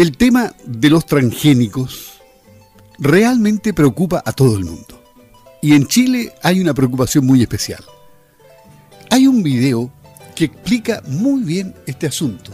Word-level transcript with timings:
El 0.00 0.16
tema 0.16 0.54
de 0.64 0.88
los 0.88 1.04
transgénicos 1.04 2.22
realmente 2.98 3.74
preocupa 3.74 4.22
a 4.24 4.32
todo 4.32 4.56
el 4.56 4.64
mundo. 4.64 4.98
Y 5.60 5.74
en 5.74 5.86
Chile 5.88 6.32
hay 6.42 6.58
una 6.58 6.72
preocupación 6.72 7.26
muy 7.26 7.42
especial. 7.42 7.84
Hay 9.10 9.26
un 9.26 9.42
video 9.42 9.92
que 10.34 10.46
explica 10.46 11.02
muy 11.06 11.42
bien 11.42 11.74
este 11.84 12.06
asunto. 12.06 12.50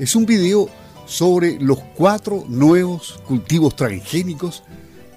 Es 0.00 0.16
un 0.16 0.26
video 0.26 0.68
sobre 1.06 1.56
los 1.60 1.78
cuatro 1.94 2.44
nuevos 2.48 3.20
cultivos 3.28 3.76
transgénicos 3.76 4.64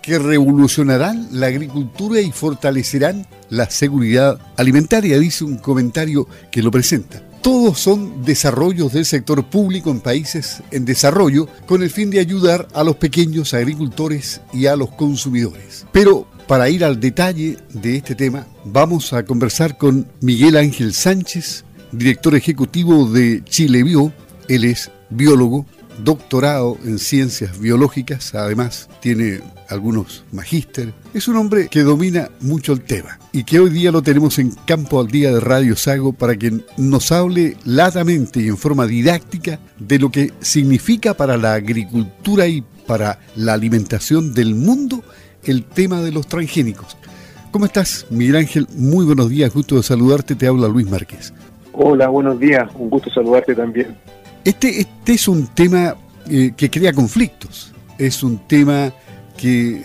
que 0.04 0.20
revolucionarán 0.20 1.30
la 1.32 1.48
agricultura 1.48 2.22
y 2.22 2.32
fortalecerán 2.32 3.26
la 3.50 3.72
seguridad 3.72 4.40
alimentaria, 4.56 5.18
dice 5.18 5.44
un 5.44 5.58
comentario 5.58 6.28
que 6.52 6.62
lo 6.62 6.70
presenta. 6.70 7.24
Todos 7.46 7.78
son 7.78 8.26
desarrollos 8.26 8.92
del 8.92 9.06
sector 9.06 9.48
público 9.48 9.92
en 9.92 10.00
países 10.00 10.64
en 10.72 10.84
desarrollo 10.84 11.48
con 11.68 11.84
el 11.84 11.92
fin 11.92 12.10
de 12.10 12.20
ayudar 12.20 12.68
a 12.74 12.84
los 12.84 12.96
pequeños 12.96 13.54
agricultores 13.54 14.42
y 14.52 14.66
a 14.66 14.76
los 14.76 14.90
consumidores. 14.90 15.86
Pero 15.92 16.28
para 16.48 16.72
ir 16.72 16.84
al 16.84 17.00
detalle 17.00 17.60
de 17.70 17.98
este 17.98 18.16
tema, 18.16 18.48
vamos 18.64 19.14
a 19.14 19.26
conversar 19.26 19.78
con 19.78 20.08
Miguel 20.22 20.58
Ángel 20.58 20.92
Sánchez, 20.92 21.66
director 21.92 22.34
ejecutivo 22.34 23.08
de 23.12 23.44
Chile 23.44 23.84
Bio. 23.84 24.12
Él 24.50 24.64
es 24.64 24.90
biólogo, 25.12 25.68
doctorado 26.04 26.78
en 26.84 27.00
ciencias 27.00 27.60
biológicas, 27.60 28.36
además 28.36 28.90
tiene 29.02 29.40
algunos 29.70 30.24
magíster. 30.32 30.94
Es 31.14 31.28
un 31.28 31.38
hombre 31.38 31.68
que 31.70 31.82
domina 31.82 32.30
mucho 32.42 32.74
el 32.74 32.82
tema 32.82 33.20
y 33.32 33.44
que 33.44 33.60
hoy 33.60 33.70
día 33.70 33.92
lo 33.92 34.02
tenemos 34.02 34.40
en 34.40 34.52
Campo 34.66 35.00
al 35.00 35.08
Día 35.08 35.32
de 35.32 35.40
Radio 35.40 35.76
Sago 35.76 36.14
para 36.14 36.36
que 36.36 36.52
nos 36.78 37.12
hable 37.12 37.58
latamente 37.66 38.42
y 38.42 38.48
en 38.48 38.58
forma 38.58 38.86
didáctica 38.86 39.60
de 39.80 40.00
lo 40.00 40.12
que 40.12 40.32
significa 40.40 41.14
para 41.14 41.38
la 41.38 41.54
agricultura 41.54 42.48
y 42.48 42.64
para 42.86 43.20
la 43.36 43.54
alimentación 43.54 44.34
del 44.34 44.56
mundo 44.56 45.04
el 45.44 45.64
tema 45.64 46.02
de 46.02 46.12
los 46.12 46.28
transgénicos. 46.28 46.98
¿Cómo 47.52 47.66
estás, 47.66 48.06
Miguel 48.10 48.36
Ángel? 48.36 48.68
Muy 48.76 49.06
buenos 49.06 49.30
días, 49.30 49.54
gusto 49.54 49.76
de 49.76 49.84
saludarte, 49.84 50.36
te 50.36 50.48
habla 50.48 50.68
Luis 50.68 50.90
Márquez. 50.90 51.34
Hola, 51.72 52.08
buenos 52.10 52.40
días, 52.40 52.70
un 52.76 52.90
gusto 52.90 53.10
saludarte 53.10 53.56
también. 53.56 53.96
Este, 54.46 54.80
este 54.80 55.14
es 55.14 55.28
un 55.28 55.48
tema 55.48 55.96
eh, 56.30 56.54
que 56.56 56.70
crea 56.70 56.94
conflictos, 56.94 57.74
es 57.98 58.22
un 58.22 58.48
tema 58.48 58.94
que 59.36 59.84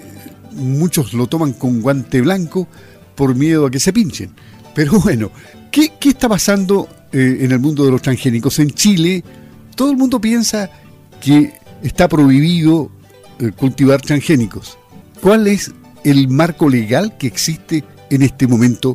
muchos 0.53 1.15
lo 1.15 1.27
toman 1.27 1.55
con 1.55 1.81
guante 1.81 2.21
blanco 2.21 2.69
por 3.15 3.35
miedo 3.35 3.65
a 3.65 3.71
que 3.71 3.81
se 3.81 3.91
pinchen. 3.91 4.35
Pero 4.75 5.01
bueno, 5.01 5.31
¿qué, 5.71 5.91
está 6.03 6.29
pasando 6.29 6.89
eh, 7.11 7.39
en 7.41 7.53
el 7.53 7.59
mundo 7.59 7.87
de 7.87 7.91
los 7.91 8.03
transgénicos? 8.03 8.59
En 8.59 8.71
Chile, 8.71 9.25
todo 9.75 9.91
el 9.91 9.97
mundo 9.97 10.21
piensa 10.21 10.71
que 11.23 11.55
está 11.83 12.07
prohibido 12.07 12.91
eh, 13.39 13.53
cultivar 13.57 14.03
transgénicos. 14.03 14.77
¿Cuál 15.23 15.47
es 15.47 15.73
el 16.05 16.29
marco 16.29 16.69
legal 16.69 17.17
que 17.17 17.27
existe 17.27 17.83
en 18.11 18.21
este 18.21 18.47
momento 18.47 18.95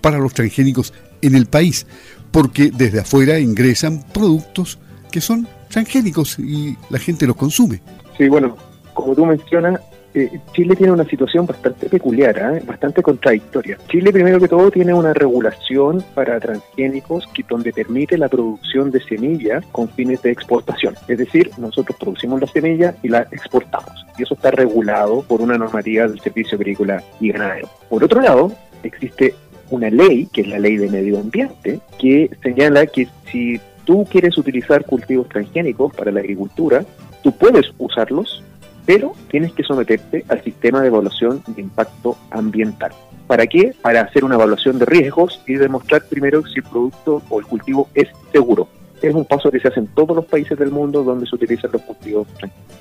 para 0.00 0.18
los 0.18 0.34
transgénicos 0.34 0.92
en 1.22 1.36
el 1.36 1.46
país? 1.46 1.86
Porque 2.30 2.70
desde 2.70 3.00
afuera 3.00 3.38
ingresan 3.38 4.04
productos 4.12 4.78
que 5.10 5.20
son 5.20 5.46
transgénicos 5.68 6.38
y 6.38 6.76
la 6.90 6.98
gente 6.98 7.26
los 7.26 7.36
consume. 7.36 7.80
Sí, 8.16 8.28
bueno, 8.28 8.56
como 8.94 9.14
tú 9.14 9.24
mencionas, 9.24 9.80
eh, 10.12 10.40
Chile 10.52 10.74
tiene 10.74 10.92
una 10.92 11.04
situación 11.04 11.46
bastante 11.46 11.88
peculiar, 11.88 12.36
¿eh? 12.36 12.62
bastante 12.66 13.02
contradictoria. 13.02 13.78
Chile, 13.88 14.12
primero 14.12 14.40
que 14.40 14.48
todo, 14.48 14.70
tiene 14.70 14.92
una 14.92 15.14
regulación 15.14 16.02
para 16.14 16.40
transgénicos 16.40 17.26
que, 17.28 17.44
donde 17.48 17.72
permite 17.72 18.18
la 18.18 18.28
producción 18.28 18.90
de 18.90 19.00
semillas 19.00 19.64
con 19.70 19.88
fines 19.88 20.20
de 20.22 20.32
exportación. 20.32 20.94
Es 21.06 21.18
decir, 21.18 21.50
nosotros 21.58 21.96
producimos 21.98 22.40
la 22.40 22.48
semilla 22.48 22.94
y 23.02 23.08
la 23.08 23.20
exportamos. 23.30 24.04
Y 24.18 24.24
eso 24.24 24.34
está 24.34 24.50
regulado 24.50 25.22
por 25.22 25.40
una 25.40 25.56
normativa 25.56 26.08
del 26.08 26.20
Servicio 26.20 26.56
Agrícola 26.56 27.02
y 27.20 27.30
Ganadero. 27.30 27.68
Por 27.88 28.02
otro 28.02 28.20
lado, 28.20 28.52
existe 28.82 29.34
una 29.70 29.90
ley, 29.90 30.28
que 30.32 30.42
es 30.42 30.48
la 30.48 30.58
ley 30.58 30.76
de 30.76 30.88
medio 30.88 31.18
ambiente, 31.18 31.80
que 31.98 32.30
señala 32.42 32.86
que 32.86 33.08
si 33.30 33.60
tú 33.84 34.06
quieres 34.10 34.36
utilizar 34.36 34.84
cultivos 34.84 35.28
transgénicos 35.28 35.94
para 35.94 36.10
la 36.10 36.20
agricultura, 36.20 36.84
tú 37.22 37.32
puedes 37.32 37.72
usarlos 37.78 38.42
pero 38.90 39.12
tienes 39.30 39.52
que 39.52 39.62
someterte 39.62 40.24
al 40.28 40.42
sistema 40.42 40.80
de 40.80 40.88
evaluación 40.88 41.42
de 41.46 41.62
impacto 41.62 42.16
ambiental. 42.30 42.90
¿Para 43.28 43.46
qué? 43.46 43.72
Para 43.80 44.00
hacer 44.00 44.24
una 44.24 44.34
evaluación 44.34 44.80
de 44.80 44.84
riesgos 44.84 45.40
y 45.46 45.54
demostrar 45.54 46.02
primero 46.08 46.44
si 46.44 46.58
el 46.58 46.64
producto 46.64 47.22
o 47.28 47.38
el 47.38 47.46
cultivo 47.46 47.88
es 47.94 48.08
seguro. 48.32 48.66
Es 49.00 49.14
un 49.14 49.24
paso 49.24 49.48
que 49.50 49.60
se 49.60 49.68
hace 49.68 49.78
en 49.78 49.86
todos 49.86 50.16
los 50.16 50.24
países 50.24 50.58
del 50.58 50.72
mundo 50.72 51.04
donde 51.04 51.26
se 51.26 51.36
utilizan 51.36 51.70
los 51.72 51.82
cultivos. 51.82 52.26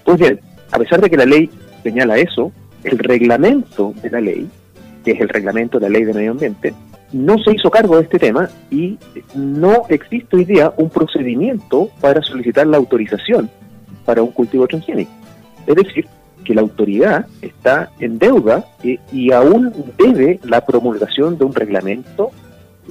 Pues 0.04 0.20
bien, 0.20 0.40
a 0.72 0.80
pesar 0.80 1.00
de 1.00 1.12
que 1.12 1.18
la 1.18 1.26
ley 1.26 1.48
señala 1.84 2.18
eso, 2.18 2.52
el 2.84 2.98
reglamento 2.98 3.94
de 4.02 4.10
la 4.10 4.20
ley, 4.20 4.50
que 5.04 5.12
es 5.12 5.22
el 5.22 5.30
reglamento 5.30 5.80
de 5.80 5.90
la 5.90 5.98
ley 5.98 6.06
de 6.06 6.14
medio 6.14 6.32
ambiente, 6.32 6.74
no 7.12 7.38
se 7.40 7.54
hizo 7.54 7.72
cargo 7.72 7.98
de 7.98 8.04
este 8.04 8.20
tema 8.20 8.50
y 8.70 8.98
no 9.34 9.84
existe 9.90 10.36
hoy 10.36 10.46
día 10.46 10.74
un 10.78 10.90
procedimiento 10.90 11.90
para 12.00 12.22
solicitar 12.22 12.68
la 12.68 12.78
autorización 12.78 13.50
para 14.06 14.22
un 14.22 14.32
cultivo 14.32 14.68
transgénico. 14.68 15.12
Es 15.66 15.76
decir, 15.76 16.08
que 16.44 16.54
la 16.54 16.62
autoridad 16.62 17.28
está 17.42 17.92
en 18.00 18.18
deuda 18.18 18.66
y, 18.84 19.32
aún 19.32 19.74
debe 19.98 20.40
la 20.44 20.66
promulgación 20.66 21.38
de 21.38 21.46
un 21.46 21.54
reglamento 21.54 22.32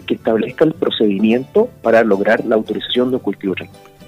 que 0.07 0.15
establezca 0.15 0.65
el 0.65 0.75
procedimiento 0.75 1.69
para 1.83 2.05
lograr 2.05 2.45
la 2.45 2.55
autorización 2.55 3.11
de 3.11 3.17
un 3.17 3.23
cultivo 3.23 3.55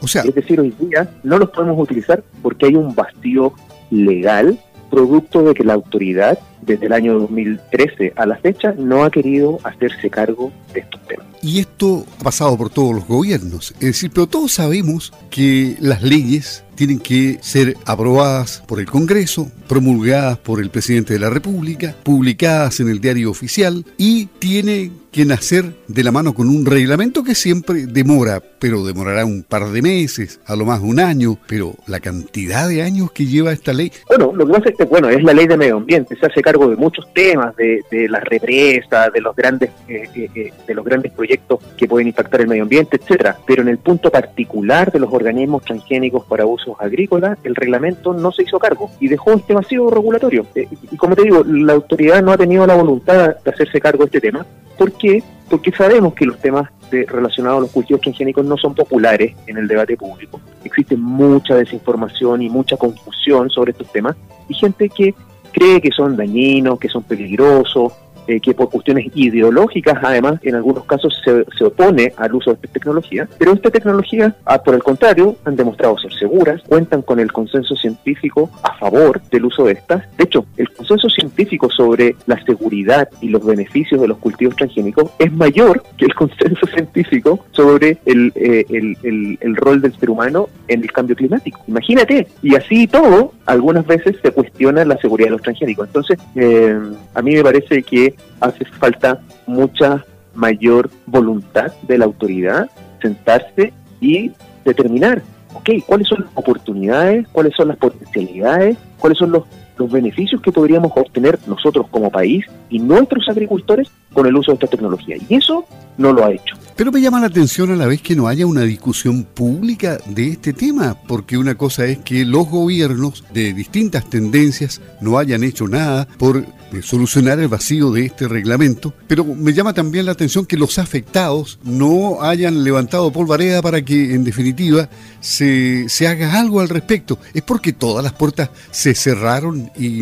O 0.01 0.07
sea, 0.07 0.23
es 0.23 0.35
decir, 0.35 0.61
hoy 0.61 0.73
día 0.79 1.11
no 1.25 1.39
los 1.39 1.51
podemos 1.51 1.81
utilizar 1.81 2.23
porque 2.43 2.67
hay 2.67 2.77
un 2.77 2.95
vacío 2.95 3.53
legal 3.91 4.59
producto 4.89 5.43
de 5.43 5.55
que 5.55 5.65
la 5.65 5.75
autoridad 5.75 6.39
desde 6.63 6.87
el 6.87 6.93
año 6.93 7.19
2013 7.19 8.13
a 8.17 8.27
la 8.27 8.37
fecha 8.37 8.75
no 8.79 9.05
ha 9.05 9.11
querido 9.11 9.59
hacerse 9.65 10.11
cargo 10.11 10.53
de 10.73 10.81
estos 10.81 11.01
temas. 11.07 11.27
Y 11.43 11.61
esto 11.61 12.05
ha 12.19 12.25
pasado 12.25 12.57
por 12.57 12.71
todos 12.71 12.95
los 12.95 13.07
gobiernos, 13.07 13.73
es 13.81 13.87
decir, 13.87 14.11
pero 14.13 14.27
todos 14.27 14.53
sabemos 14.53 15.13
que 15.31 15.77
las 15.81 16.03
leyes 16.03 16.65
tienen 16.75 16.99
que 16.99 17.39
ser 17.43 17.77
aprobadas 17.85 18.63
por 18.67 18.81
el 18.81 18.87
Congreso, 18.87 19.51
promulgadas 19.69 20.39
por 20.39 20.61
el 20.61 20.71
presidente 20.71 21.13
de 21.13 21.19
la 21.19 21.29
República, 21.29 21.95
publicadas 22.03 22.81
en 22.81 22.89
el 22.89 23.01
diario 23.01 23.31
oficial 23.31 23.85
y 23.99 24.27
tiene 24.39 24.91
que 25.11 25.25
nacer 25.25 25.75
de 25.89 26.05
la 26.05 26.13
mano 26.13 26.35
con 26.35 26.49
un 26.49 26.65
reglamento 26.65 27.23
que 27.23 27.35
siempre 27.35 27.87
demora, 27.87 28.43
pero 28.59 28.85
demorará 28.85 29.25
un 29.25 29.43
par 29.43 29.69
de 29.71 29.83
meses, 29.83 30.41
a 30.47 30.57
lo 30.57 30.65
más 30.65 30.81
un 30.81 31.01
año, 31.01 31.37
pero 31.47 31.75
la 31.87 32.01
cantidad 32.01 32.69
de 32.69 32.83
años 32.83 33.13
que 33.13 33.27
lleva 33.27 33.53
esta 33.53 33.73
ley. 33.73 33.93
Bueno, 34.09 34.33
lo 34.35 34.47
que 34.47 34.53
pasa 34.53 34.69
es 34.71 34.77
que, 34.77 34.85
bueno, 34.85 35.09
es 35.09 35.23
la 35.23 35.35
ley 35.35 35.47
de 35.47 35.57
medio 35.57 35.77
ambiente, 35.77 36.17
se 36.17 36.27
hace 36.27 36.41
cargo 36.51 36.69
de 36.69 36.75
muchos 36.75 37.07
temas, 37.15 37.55
de, 37.55 37.85
de 37.93 38.09
las 38.09 38.25
represas, 38.25 39.13
de 39.13 39.21
los 39.21 39.37
grandes, 39.37 39.71
eh, 39.87 40.09
eh, 40.17 40.29
eh, 40.35 40.53
de 40.67 40.75
los 40.75 40.85
grandes 40.85 41.13
proyectos 41.13 41.61
que 41.77 41.87
pueden 41.87 42.09
impactar 42.09 42.41
el 42.41 42.49
medio 42.49 42.65
ambiente, 42.65 42.97
etcétera. 42.97 43.39
Pero 43.47 43.63
en 43.63 43.69
el 43.69 43.79
punto 43.79 44.11
particular 44.11 44.91
de 44.91 44.99
los 44.99 45.13
organismos 45.13 45.63
transgénicos 45.65 46.25
para 46.25 46.47
uso 46.47 46.77
agrícolas, 46.81 47.39
el 47.45 47.55
reglamento 47.55 48.13
no 48.13 48.33
se 48.33 48.43
hizo 48.43 48.59
cargo 48.59 48.91
y 48.99 49.07
dejó 49.07 49.31
este 49.33 49.55
vacío 49.55 49.91
regulatorio. 49.91 50.45
Eh, 50.57 50.67
y 50.91 50.97
como 50.97 51.15
te 51.15 51.23
digo, 51.23 51.45
la 51.45 51.75
autoridad 51.75 52.21
no 52.21 52.33
ha 52.33 52.37
tenido 52.37 52.67
la 52.67 52.75
voluntad 52.75 53.37
de 53.45 53.51
hacerse 53.51 53.81
cargo 53.81 54.01
de 54.01 54.07
este 54.07 54.21
tema. 54.21 54.45
¿Por 54.77 54.91
qué? 54.93 55.23
Porque 55.49 55.71
sabemos 55.71 56.15
que 56.15 56.27
los 56.27 56.39
temas 56.41 56.69
relacionados 56.91 57.59
a 57.59 57.61
los 57.61 57.71
cultivos 57.71 58.01
transgénicos 58.01 58.45
no 58.45 58.57
son 58.57 58.75
populares 58.75 59.37
en 59.47 59.57
el 59.57 59.69
debate 59.69 59.97
público. 59.97 60.41
Existe 60.65 60.97
mucha 60.97 61.55
desinformación 61.55 62.43
y 62.43 62.51
mucha 62.51 62.77
confusión 62.77 63.49
sobre 63.51 63.71
estos 63.71 63.93
temas 63.93 64.17
y 64.49 64.55
gente 64.55 64.89
que 64.89 65.15
cree 65.53 65.81
que 65.81 65.91
son 65.91 66.17
dañinos, 66.17 66.79
que 66.79 66.89
son 66.89 67.03
peligrosos, 67.03 67.93
eh, 68.27 68.41
que 68.41 68.55
por 68.55 68.71
cuestiones 68.71 69.07
ideológicas, 69.15 69.99
además, 70.03 70.41
en 70.43 70.55
algunos 70.55 70.85
casos 70.85 71.21
se, 71.25 71.45
se, 71.57 71.65
opone 71.65 72.13
al 72.17 72.35
uso 72.35 72.51
de 72.51 72.55
esta 72.55 72.69
tecnología, 72.73 73.29
pero 73.39 73.53
esta 73.53 73.71
tecnología, 73.71 74.35
ah, 74.45 74.63
por 74.63 74.75
el 74.75 74.83
contrario, 74.83 75.37
han 75.45 75.57
demostrado 75.57 75.99
ser 75.99 76.13
seguras, 76.15 76.63
cuentan 76.69 77.03
con 77.03 77.21
el 77.21 77.33
consenso 77.33 77.77
científico 77.77 78.51
a 78.63 78.77
favor 78.77 79.21
del 79.31 79.45
uso 79.45 79.65
de 79.65 79.73
estas. 79.73 80.05
De 80.17 80.25
hecho, 80.25 80.45
el 80.57 80.69
consenso 80.71 81.09
científico 81.09 81.71
sobre 81.71 82.17
la 82.27 82.43
seguridad 82.45 83.09
y 83.21 83.29
los 83.29 83.45
beneficios 83.45 84.01
de 84.01 84.09
los 84.09 84.19
cultivos 84.19 84.57
transgénicos 84.57 85.11
es 85.19 85.33
mayor 85.33 85.83
que 85.97 86.07
el 86.07 86.15
consenso 86.21 86.67
científico 86.67 87.45
sobre 87.53 87.99
el, 88.07 88.33
eh, 88.35 88.65
el, 88.71 88.97
el, 89.03 89.39
el 89.41 89.57
rol 89.57 89.81
del 89.81 89.97
ser 89.99 90.11
humano 90.11 90.49
en 90.69 90.83
el 90.83 90.93
cambio 90.93 91.17
climático. 91.17 91.61
Imagínate, 91.67 92.27
y 92.43 92.55
así 92.55 92.87
todo, 92.87 93.33
algunas 93.47 93.87
veces 93.87 94.17
se 94.23 94.31
cuestiona 94.31 94.85
la 94.85 94.97
seguridad 94.99 95.29
de 95.29 95.33
los 95.33 95.43
transgénicos. 95.43 95.89
Entonces, 95.89 96.19
eh, 96.37 96.79
a 97.15 97.23
mí 97.23 97.35
me 97.35 97.43
parece 97.43 97.83
que 97.83 98.10
hace 98.41 98.65
falta 98.65 99.21
mucha 99.47 100.05
mayor 100.35 100.91
voluntad 101.07 101.73
de 101.83 101.99
la 101.99 102.05
autoridad, 102.05 102.71
sentarse 103.03 103.73
y 104.01 104.33
determinar, 104.65 105.23
ok, 105.55 105.71
cuáles 105.87 106.09
son 106.09 106.23
las 106.25 106.31
oportunidades, 106.35 107.27
cuáles 107.29 107.55
son 107.57 107.69
las 107.69 107.77
potencialidades, 107.77 108.77
cuáles 108.99 109.19
son 109.19 109.33
los, 109.33 109.45
los 109.77 109.91
beneficios 109.91 110.41
que 110.41 110.53
podríamos 110.53 110.93
obtener 110.95 111.39
nosotros 111.47 111.87
como 111.91 112.11
país 112.11 112.45
y 112.69 112.79
nuestros 112.79 113.29
agricultores 113.29 113.91
con 114.13 114.27
el 114.27 114.37
uso 114.37 114.53
de 114.53 114.55
esta 114.55 114.67
tecnología. 114.67 115.17
Y 115.29 115.35
eso 115.35 115.65
no 115.99 116.13
lo 116.13 116.25
ha 116.25 116.33
hecho. 116.33 116.57
Pero 116.81 116.93
me 116.93 117.03
llama 117.03 117.21
la 117.21 117.27
atención 117.27 117.71
a 117.71 117.77
la 117.77 117.87
vez 117.87 118.01
que 118.01 118.17
no 118.17 118.27
haya 118.27 118.47
una 118.47 118.63
discusión 118.63 119.25
pública 119.25 119.99
de 120.07 120.29
este 120.29 120.55
tema, 120.55 120.97
porque 121.07 121.37
una 121.37 121.55
cosa 121.55 121.85
es 121.85 121.99
que 121.99 122.25
los 122.25 122.49
gobiernos 122.49 123.23
de 123.35 123.53
distintas 123.53 124.09
tendencias 124.09 124.81
no 125.03 125.19
hayan 125.19 125.45
hecho 125.45 125.69
nada 125.69 126.09
por 126.17 126.39
eh, 126.39 126.81
solucionar 126.81 127.39
el 127.39 127.49
vacío 127.49 127.91
de 127.91 128.07
este 128.07 128.29
reglamento, 128.29 128.95
pero 129.07 129.27
me 129.27 129.53
llama 129.53 129.75
también 129.75 130.07
la 130.07 130.13
atención 130.13 130.47
que 130.47 130.57
los 130.57 130.79
afectados 130.79 131.59
no 131.65 132.23
hayan 132.23 132.65
levantado 132.65 133.13
polvareda 133.13 133.61
para 133.61 133.85
que 133.85 134.15
en 134.15 134.25
definitiva 134.25 134.89
se, 135.21 135.87
se 135.91 136.09
haga 136.09 136.41
algo 136.41 136.61
al 136.61 136.71
respecto. 136.71 137.19
Es 137.35 137.43
porque 137.43 137.75
todas 137.75 138.03
las 138.03 138.15
puertas 138.15 138.49
se 138.71 138.95
cerraron 138.95 139.71
y 139.79 140.01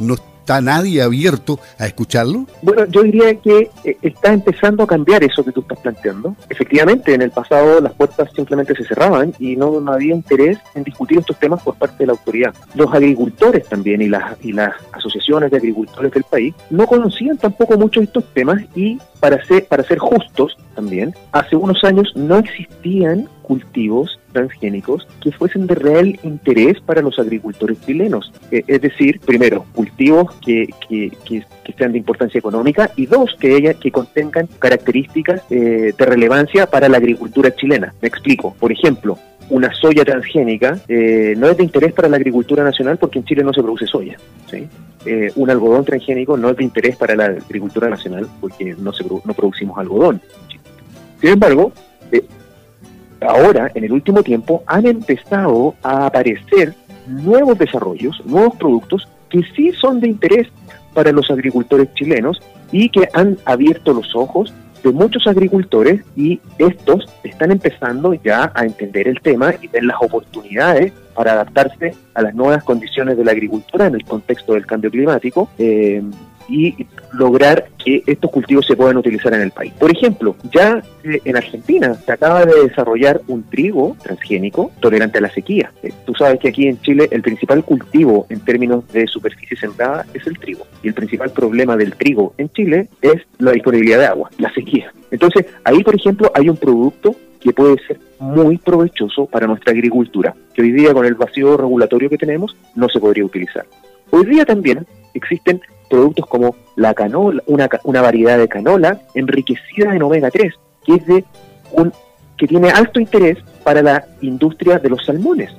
no 0.00 0.16
¿Está 0.48 0.62
nadie 0.62 1.02
abierto 1.02 1.60
a 1.78 1.84
escucharlo? 1.84 2.46
Bueno, 2.62 2.86
yo 2.86 3.02
diría 3.02 3.34
que 3.34 3.70
eh, 3.84 3.98
está 4.00 4.32
empezando 4.32 4.82
a 4.82 4.86
cambiar 4.86 5.22
eso 5.22 5.44
que 5.44 5.52
tú 5.52 5.60
estás 5.60 5.78
planteando. 5.80 6.34
Efectivamente, 6.48 7.12
en 7.12 7.20
el 7.20 7.30
pasado 7.30 7.82
las 7.82 7.92
puertas 7.92 8.30
simplemente 8.34 8.74
se 8.74 8.82
cerraban 8.84 9.34
y 9.38 9.56
no, 9.56 9.84
había 9.92 10.14
interés 10.14 10.56
en 10.74 10.84
discutir 10.84 11.18
estos 11.18 11.38
temas 11.38 11.62
por 11.62 11.74
parte 11.74 11.96
de 11.98 12.06
la 12.06 12.12
autoridad. 12.12 12.54
Los 12.74 12.90
agricultores 12.94 13.68
también 13.68 14.00
y 14.00 14.08
las, 14.08 14.42
y 14.42 14.52
las 14.52 14.72
asociaciones 14.92 15.50
de 15.50 15.58
agricultores 15.58 16.12
del 16.12 16.24
país 16.24 16.54
no 16.70 16.86
conocían 16.86 17.36
tampoco 17.36 17.76
mucho 17.76 18.00
estos 18.00 18.24
temas 18.32 18.62
y 18.74 18.98
para 19.20 19.44
ser, 19.44 19.66
para 19.66 19.84
ser 19.84 19.98
justos 19.98 20.56
también, 20.74 21.14
hace 21.32 21.56
unos 21.56 21.84
años 21.84 22.10
no 22.14 22.38
existían 22.38 23.28
cultivos 23.48 24.20
transgénicos 24.32 25.08
que 25.22 25.32
fuesen 25.32 25.66
de 25.66 25.74
real 25.74 26.20
interés 26.22 26.80
para 26.82 27.00
los 27.00 27.18
agricultores 27.18 27.80
chilenos. 27.80 28.30
Eh, 28.50 28.62
es 28.66 28.82
decir, 28.82 29.20
primero, 29.20 29.64
cultivos 29.74 30.34
que, 30.44 30.68
que, 30.86 31.10
que, 31.24 31.44
sean 31.76 31.92
de 31.92 31.98
importancia 31.98 32.38
económica 32.38 32.90
y 32.96 33.06
dos, 33.06 33.36
que, 33.40 33.56
ella, 33.56 33.74
que 33.74 33.90
contengan 33.90 34.48
características 34.58 35.42
eh, 35.48 35.94
de 35.96 36.04
relevancia 36.04 36.66
para 36.66 36.88
la 36.88 36.98
agricultura 36.98 37.54
chilena. 37.54 37.94
Me 38.02 38.08
explico. 38.08 38.54
Por 38.58 38.70
ejemplo, 38.70 39.18
una 39.48 39.72
soya 39.72 40.04
transgénica 40.04 40.78
eh, 40.88 41.34
no 41.38 41.48
es 41.48 41.56
de 41.56 41.64
interés 41.64 41.92
para 41.94 42.08
la 42.08 42.16
agricultura 42.16 42.64
nacional 42.64 42.98
porque 42.98 43.18
en 43.18 43.24
Chile 43.24 43.42
no 43.44 43.52
se 43.54 43.62
produce 43.62 43.86
soya. 43.86 44.16
¿sí? 44.50 44.68
un 45.36 45.48
algodón 45.48 45.86
transgénico 45.86 46.36
no 46.36 46.50
es 46.50 46.56
de 46.58 46.64
interés 46.64 46.94
para 46.96 47.16
la 47.16 47.26
agricultura 47.26 47.88
nacional 47.88 48.26
porque 48.42 48.74
no, 48.78 48.92
se, 48.92 49.04
no 49.04 49.32
producimos 49.32 49.78
algodón. 49.78 50.20
Sin 51.20 51.30
embargo, 51.30 51.72
ahora, 53.20 53.70
en 53.74 53.84
el 53.84 53.92
último 53.92 54.22
tiempo, 54.22 54.62
han 54.66 54.86
empezado 54.86 55.74
a 55.82 56.06
aparecer 56.06 56.74
nuevos 57.06 57.58
desarrollos, 57.58 58.22
nuevos 58.24 58.56
productos 58.56 59.08
que 59.28 59.42
sí 59.54 59.72
son 59.72 60.00
de 60.00 60.08
interés 60.08 60.48
para 60.94 61.12
los 61.12 61.30
agricultores 61.30 61.92
chilenos 61.94 62.40
y 62.72 62.88
que 62.88 63.08
han 63.12 63.38
abierto 63.44 63.92
los 63.92 64.14
ojos 64.14 64.52
de 64.82 64.90
muchos 64.92 65.26
agricultores 65.26 66.02
y 66.16 66.40
estos 66.58 67.08
están 67.24 67.50
empezando 67.50 68.14
ya 68.14 68.52
a 68.54 68.64
entender 68.64 69.08
el 69.08 69.20
tema 69.20 69.54
y 69.60 69.66
ver 69.68 69.84
las 69.84 69.96
oportunidades 70.00 70.92
para 71.14 71.32
adaptarse 71.32 71.94
a 72.14 72.22
las 72.22 72.34
nuevas 72.34 72.62
condiciones 72.62 73.16
de 73.16 73.24
la 73.24 73.32
agricultura 73.32 73.86
en 73.86 73.96
el 73.96 74.04
contexto 74.04 74.54
del 74.54 74.66
cambio 74.66 74.90
climático. 74.90 75.50
Eh, 75.58 76.02
y 76.48 76.86
lograr 77.12 77.68
que 77.82 78.02
estos 78.06 78.30
cultivos 78.30 78.66
se 78.66 78.76
puedan 78.76 78.96
utilizar 78.96 79.32
en 79.34 79.42
el 79.42 79.50
país. 79.50 79.72
Por 79.78 79.90
ejemplo, 79.90 80.36
ya 80.52 80.82
eh, 81.04 81.20
en 81.24 81.36
Argentina 81.36 81.94
se 81.94 82.12
acaba 82.12 82.44
de 82.44 82.64
desarrollar 82.64 83.20
un 83.28 83.42
trigo 83.44 83.96
transgénico 84.02 84.70
tolerante 84.80 85.18
a 85.18 85.22
la 85.22 85.30
sequía. 85.30 85.72
Eh, 85.82 85.92
tú 86.06 86.14
sabes 86.14 86.40
que 86.40 86.48
aquí 86.48 86.66
en 86.66 86.80
Chile 86.80 87.08
el 87.10 87.22
principal 87.22 87.64
cultivo 87.64 88.26
en 88.30 88.40
términos 88.40 88.90
de 88.92 89.06
superficie 89.06 89.56
sembrada 89.56 90.06
es 90.14 90.26
el 90.26 90.38
trigo. 90.38 90.66
Y 90.82 90.88
el 90.88 90.94
principal 90.94 91.30
problema 91.30 91.76
del 91.76 91.94
trigo 91.94 92.34
en 92.38 92.50
Chile 92.50 92.88
es 93.02 93.22
la 93.38 93.52
disponibilidad 93.52 93.98
de 93.98 94.06
agua, 94.06 94.30
la 94.38 94.52
sequía. 94.52 94.92
Entonces, 95.10 95.46
ahí, 95.64 95.82
por 95.82 95.94
ejemplo, 95.94 96.30
hay 96.34 96.48
un 96.48 96.56
producto 96.56 97.14
que 97.40 97.52
puede 97.52 97.76
ser 97.86 97.98
muy 98.18 98.58
provechoso 98.58 99.26
para 99.26 99.46
nuestra 99.46 99.72
agricultura, 99.72 100.34
que 100.52 100.62
hoy 100.62 100.72
día 100.72 100.92
con 100.92 101.06
el 101.06 101.14
vacío 101.14 101.56
regulatorio 101.56 102.10
que 102.10 102.18
tenemos 102.18 102.56
no 102.74 102.88
se 102.88 102.98
podría 102.98 103.24
utilizar. 103.24 103.64
Hoy 104.10 104.26
día 104.26 104.44
también 104.44 104.86
existen 105.14 105.60
productos 105.88 106.26
como 106.26 106.54
la 106.76 106.94
canola, 106.94 107.42
una, 107.46 107.68
una 107.84 108.02
variedad 108.02 108.38
de 108.38 108.48
canola 108.48 109.00
enriquecida 109.14 109.94
en 109.94 110.02
omega 110.02 110.30
3, 110.30 110.54
que 110.84 110.94
es 110.94 111.06
de 111.06 111.24
un 111.72 111.92
que 112.36 112.46
tiene 112.46 112.70
alto 112.70 113.00
interés 113.00 113.38
para 113.64 113.82
la 113.82 114.06
industria 114.20 114.78
de 114.78 114.88
los 114.88 115.04
salmones, 115.04 115.50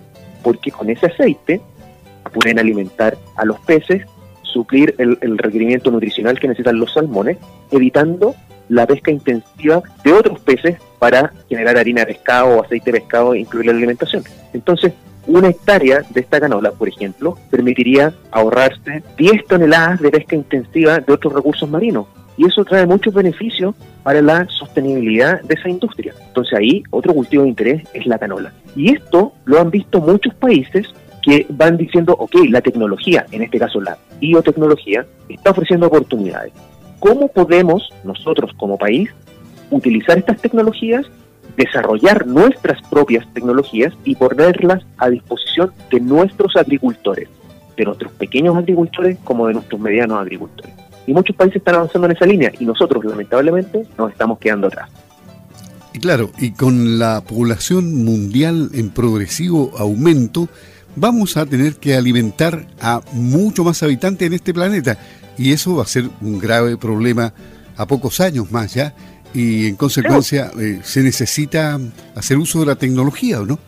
porque 0.42 0.72
con 0.72 0.90
ese 0.90 1.08
aceite 1.08 1.62
pueden 2.32 2.58
alimentar 2.58 3.18
a 3.36 3.44
los 3.44 3.60
peces, 3.60 4.04
suplir 4.44 4.96
el, 4.98 5.18
el 5.22 5.38
requerimiento 5.38 5.92
nutricional 5.92 6.40
que 6.40 6.48
necesitan 6.48 6.80
los 6.80 6.94
salmones, 6.94 7.38
evitando 7.70 8.34
la 8.70 8.88
pesca 8.88 9.12
intensiva 9.12 9.84
de 10.04 10.14
otros 10.14 10.40
peces 10.40 10.78
para 11.00 11.34
generar 11.50 11.78
harina 11.78 12.02
de 12.02 12.14
pescado 12.14 12.58
o 12.58 12.64
aceite 12.64 12.92
de 12.92 13.00
pescado 13.00 13.34
e 13.34 13.40
incluir 13.40 13.66
la 13.66 13.74
alimentación. 13.74 14.24
Entonces, 14.54 14.94
una 15.28 15.50
hectárea 15.50 16.02
de 16.10 16.22
esta 16.22 16.40
canola, 16.40 16.72
por 16.72 16.88
ejemplo, 16.88 17.38
permitiría 17.50 18.14
ahorrarse 18.32 19.04
10 19.18 19.46
toneladas 19.48 20.02
de 20.02 20.12
pesca 20.12 20.36
intensiva 20.36 21.00
de 21.00 21.14
otros 21.14 21.34
recursos 21.34 21.70
marinos. 21.70 22.08
Y 22.38 22.46
eso 22.46 22.64
trae 22.64 22.86
muchos 22.86 23.14
beneficios 23.14 23.76
para 24.04 24.22
la 24.22 24.48
sostenibilidad 24.48 25.42
de 25.42 25.56
esa 25.56 25.70
industria. 25.70 26.14
Entonces 26.28 26.58
ahí 26.58 26.84
otro 26.90 27.14
cultivo 27.14 27.44
de 27.44 27.50
interés 27.50 27.84
es 27.94 28.06
la 28.06 28.18
canola. 28.18 28.54
Y 28.76 28.94
esto 28.94 29.34
lo 29.46 29.60
han 29.60 29.70
visto 29.70 30.00
muchos 30.00 30.34
países 30.36 30.88
que 31.22 31.46
van 31.50 31.76
diciendo, 31.76 32.16
ok, 32.18 32.36
la 32.50 32.62
tecnología, 32.62 33.26
en 33.32 33.44
este 33.44 33.60
caso 33.60 33.82
la 33.82 33.98
biotecnología, 34.20 35.06
está 35.28 35.52
ofreciendo 35.52 35.88
oportunidades. 35.88 36.54
¿Cómo 37.00 37.28
podemos 37.28 37.90
nosotros 38.04 38.52
como 38.58 38.78
país 38.78 39.10
utilizar 39.70 40.18
estas 40.18 40.42
tecnologías 40.42 41.06
desarrollar 41.58 42.28
nuestras 42.28 42.82
propias 42.90 43.26
tecnologías 43.34 43.94
y 44.04 44.16
ponerlas 44.16 44.84
a 44.98 45.10
disposición 45.10 45.72
de 45.92 46.00
nuestros 46.00 46.56
agricultores, 46.56 47.30
de 47.78 47.86
nuestros 47.86 48.12
pequeños 48.14 48.56
agricultores 48.58 49.18
como 49.24 49.48
de 49.48 49.54
nuestros 49.54 49.80
medianos 49.80 50.20
agricultores. 50.20 50.74
Y 51.08 51.14
muchos 51.14 51.36
países 51.36 51.58
están 51.58 51.76
avanzando 51.76 52.08
en 52.08 52.16
esa 52.16 52.26
línea 52.26 52.52
y 52.60 52.66
nosotros 52.66 53.04
lamentablemente 53.04 53.86
nos 53.98 54.12
estamos 54.12 54.40
quedando 54.40 54.68
atrás. 54.68 54.90
Y 55.94 56.00
claro, 56.00 56.32
y 56.38 56.52
con 56.52 57.00
la 57.00 57.22
población 57.22 58.06
mundial 58.06 58.70
en 58.74 58.90
progresivo 58.92 59.72
aumento, 59.78 60.48
vamos 60.96 61.36
a 61.38 61.46
tener 61.46 61.76
que 61.78 61.96
alimentar 61.96 62.68
a 62.80 63.02
mucho 63.14 63.64
más 63.64 63.82
habitantes 63.82 64.28
en 64.28 64.34
este 64.34 64.54
planeta. 64.54 64.98
Y 65.38 65.52
eso 65.52 65.78
va 65.78 65.84
a 65.84 65.88
ser 65.88 66.06
un 66.22 66.38
grave 66.38 66.78
problema 66.78 67.34
a 67.76 67.88
pocos 67.88 68.20
años 68.20 68.52
más 68.52 68.74
ya 68.74 68.94
y 69.34 69.68
en 69.68 69.76
consecuencia 69.76 70.52
eh, 70.60 70.80
se 70.84 71.02
necesita 71.04 71.80
hacer 72.16 72.38
uso 72.38 72.62
de 72.62 72.66
la 72.68 72.76
tecnología, 72.76 73.40
¿no? 73.40 73.60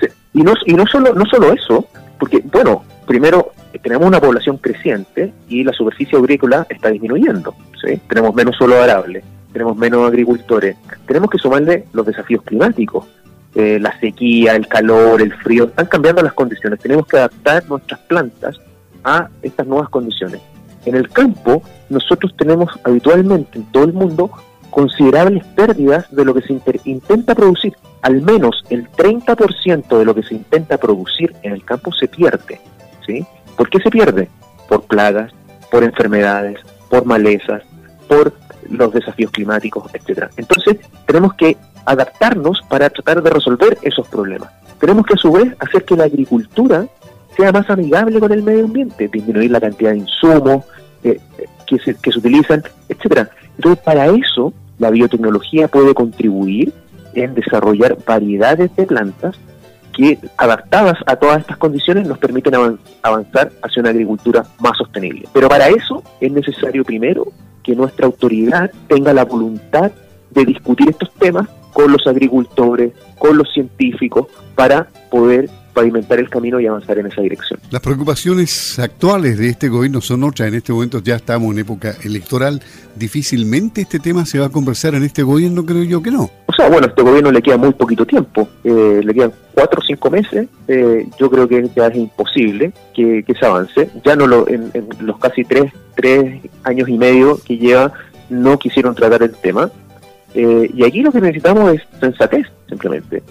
Sí. 0.00 0.06
Y 0.34 0.42
no 0.42 0.54
y 0.66 0.74
no 0.74 0.86
solo 0.86 1.14
no 1.14 1.24
solo 1.26 1.52
eso, 1.52 1.86
porque 2.18 2.42
bueno, 2.52 2.84
primero 3.06 3.52
tenemos 3.82 4.06
una 4.06 4.20
población 4.20 4.58
creciente 4.58 5.32
y 5.48 5.64
la 5.64 5.72
superficie 5.72 6.18
agrícola 6.18 6.66
está 6.68 6.90
disminuyendo, 6.90 7.54
¿sí? 7.82 8.00
Tenemos 8.08 8.34
menos 8.34 8.56
suelo 8.56 8.82
arable, 8.82 9.22
tenemos 9.52 9.76
menos 9.76 10.06
agricultores, 10.06 10.76
tenemos 11.06 11.30
que 11.30 11.38
sumarle 11.38 11.84
los 11.92 12.06
desafíos 12.06 12.42
climáticos. 12.44 13.06
Eh, 13.54 13.78
la 13.80 13.98
sequía, 13.98 14.54
el 14.54 14.68
calor, 14.68 15.22
el 15.22 15.32
frío, 15.32 15.64
están 15.64 15.86
cambiando 15.86 16.22
las 16.22 16.34
condiciones. 16.34 16.78
Tenemos 16.80 17.06
que 17.06 17.16
adaptar 17.16 17.66
nuestras 17.66 17.98
plantas 18.00 18.56
a 19.02 19.28
estas 19.42 19.66
nuevas 19.66 19.88
condiciones. 19.88 20.40
En 20.84 20.94
el 20.94 21.08
campo, 21.08 21.62
nosotros 21.88 22.34
tenemos 22.36 22.70
habitualmente 22.84 23.58
en 23.58 23.64
todo 23.72 23.84
el 23.84 23.94
mundo 23.94 24.30
considerables 24.70 25.44
pérdidas 25.54 26.06
de 26.10 26.24
lo 26.24 26.34
que 26.34 26.42
se 26.42 26.60
intenta 26.84 27.34
producir. 27.34 27.74
Al 28.02 28.22
menos 28.22 28.62
el 28.70 28.88
30% 28.90 29.98
de 29.98 30.04
lo 30.04 30.14
que 30.14 30.22
se 30.22 30.34
intenta 30.34 30.78
producir 30.78 31.34
en 31.42 31.52
el 31.52 31.64
campo 31.64 31.92
se 31.92 32.08
pierde. 32.08 32.60
¿sí? 33.06 33.26
¿Por 33.56 33.68
qué 33.70 33.80
se 33.80 33.90
pierde? 33.90 34.28
Por 34.68 34.82
plagas, 34.84 35.32
por 35.70 35.82
enfermedades, 35.82 36.60
por 36.88 37.04
malezas, 37.04 37.62
por 38.06 38.32
los 38.70 38.92
desafíos 38.92 39.30
climáticos, 39.30 39.92
etcétera. 39.94 40.30
Entonces, 40.36 40.76
tenemos 41.06 41.34
que 41.34 41.56
adaptarnos 41.84 42.60
para 42.68 42.90
tratar 42.90 43.22
de 43.22 43.30
resolver 43.30 43.78
esos 43.82 44.06
problemas. 44.08 44.50
Tenemos 44.78 45.06
que 45.06 45.14
a 45.14 45.16
su 45.16 45.32
vez 45.32 45.54
hacer 45.58 45.84
que 45.84 45.96
la 45.96 46.04
agricultura 46.04 46.86
sea 47.36 47.50
más 47.52 47.68
amigable 47.70 48.20
con 48.20 48.32
el 48.32 48.42
medio 48.42 48.64
ambiente, 48.64 49.08
disminuir 49.08 49.50
la 49.50 49.60
cantidad 49.60 49.92
de 49.92 49.98
insumos 49.98 50.64
eh, 51.02 51.20
que, 51.66 51.78
se, 51.78 51.94
que 51.94 52.12
se 52.12 52.18
utilizan, 52.18 52.62
etcétera. 52.88 53.30
Entonces, 53.58 53.82
para 53.84 54.06
eso, 54.06 54.52
la 54.78 54.90
biotecnología 54.90 55.68
puede 55.68 55.92
contribuir 55.92 56.72
en 57.14 57.34
desarrollar 57.34 57.98
variedades 58.06 58.74
de 58.76 58.86
plantas 58.86 59.36
que, 59.92 60.18
adaptadas 60.36 60.96
a 61.06 61.16
todas 61.16 61.40
estas 61.40 61.56
condiciones, 61.56 62.06
nos 62.06 62.18
permiten 62.18 62.54
avanzar 63.02 63.50
hacia 63.62 63.80
una 63.80 63.90
agricultura 63.90 64.46
más 64.60 64.78
sostenible. 64.78 65.28
Pero 65.32 65.48
para 65.48 65.68
eso 65.68 66.04
es 66.20 66.30
necesario 66.30 66.84
primero 66.84 67.26
que 67.64 67.74
nuestra 67.74 68.06
autoridad 68.06 68.70
tenga 68.86 69.12
la 69.12 69.24
voluntad 69.24 69.90
de 70.30 70.44
discutir 70.44 70.90
estos 70.90 71.12
temas 71.14 71.48
con 71.72 71.90
los 71.90 72.06
agricultores, 72.06 72.92
con 73.18 73.36
los 73.36 73.52
científicos, 73.52 74.28
para 74.54 74.86
poder 75.10 75.50
pavimentar 75.78 76.18
el 76.18 76.28
camino 76.28 76.58
y 76.58 76.66
avanzar 76.66 76.98
en 76.98 77.06
esa 77.06 77.22
dirección. 77.22 77.60
Las 77.70 77.80
preocupaciones 77.80 78.80
actuales 78.80 79.38
de 79.38 79.48
este 79.48 79.68
gobierno 79.68 80.00
son 80.00 80.24
otras. 80.24 80.48
En 80.48 80.54
este 80.54 80.72
momento 80.72 81.00
ya 81.00 81.14
estamos 81.14 81.52
en 81.52 81.60
época 81.60 81.94
electoral. 82.02 82.60
Difícilmente 82.96 83.82
este 83.82 84.00
tema 84.00 84.26
se 84.26 84.40
va 84.40 84.46
a 84.46 84.48
conversar 84.48 84.96
en 84.96 85.04
este 85.04 85.22
gobierno, 85.22 85.64
creo 85.64 85.84
yo 85.84 86.02
que 86.02 86.10
no. 86.10 86.30
O 86.46 86.52
sea, 86.56 86.68
bueno, 86.68 86.86
a 86.86 86.90
este 86.90 87.02
gobierno 87.02 87.30
le 87.30 87.40
queda 87.40 87.56
muy 87.58 87.72
poquito 87.74 88.04
tiempo. 88.04 88.48
Eh, 88.64 89.00
le 89.04 89.14
quedan 89.14 89.32
cuatro 89.54 89.78
o 89.80 89.84
cinco 89.84 90.10
meses. 90.10 90.48
Eh, 90.66 91.06
yo 91.16 91.30
creo 91.30 91.46
que 91.46 91.70
ya 91.76 91.86
es 91.86 91.96
imposible 91.96 92.72
que, 92.92 93.24
se 93.38 93.46
avance. 93.46 93.88
Ya 94.04 94.16
no 94.16 94.26
lo, 94.26 94.48
en, 94.48 94.72
los 94.98 95.16
casi 95.18 95.44
tres, 95.44 95.72
tres 95.94 96.42
años 96.64 96.88
y 96.88 96.98
medio 96.98 97.38
que 97.44 97.56
lleva, 97.56 97.92
no 98.30 98.58
quisieron 98.58 98.96
tratar 98.96 99.22
el 99.22 99.36
tema. 99.36 99.70
Eh, 100.34 100.68
y 100.74 100.84
aquí 100.84 101.02
lo 101.02 101.12
que 101.12 101.20
necesitamos 101.20 101.72
es 101.72 101.82
sensatez, 102.00 102.48
simplemente. 102.68 103.22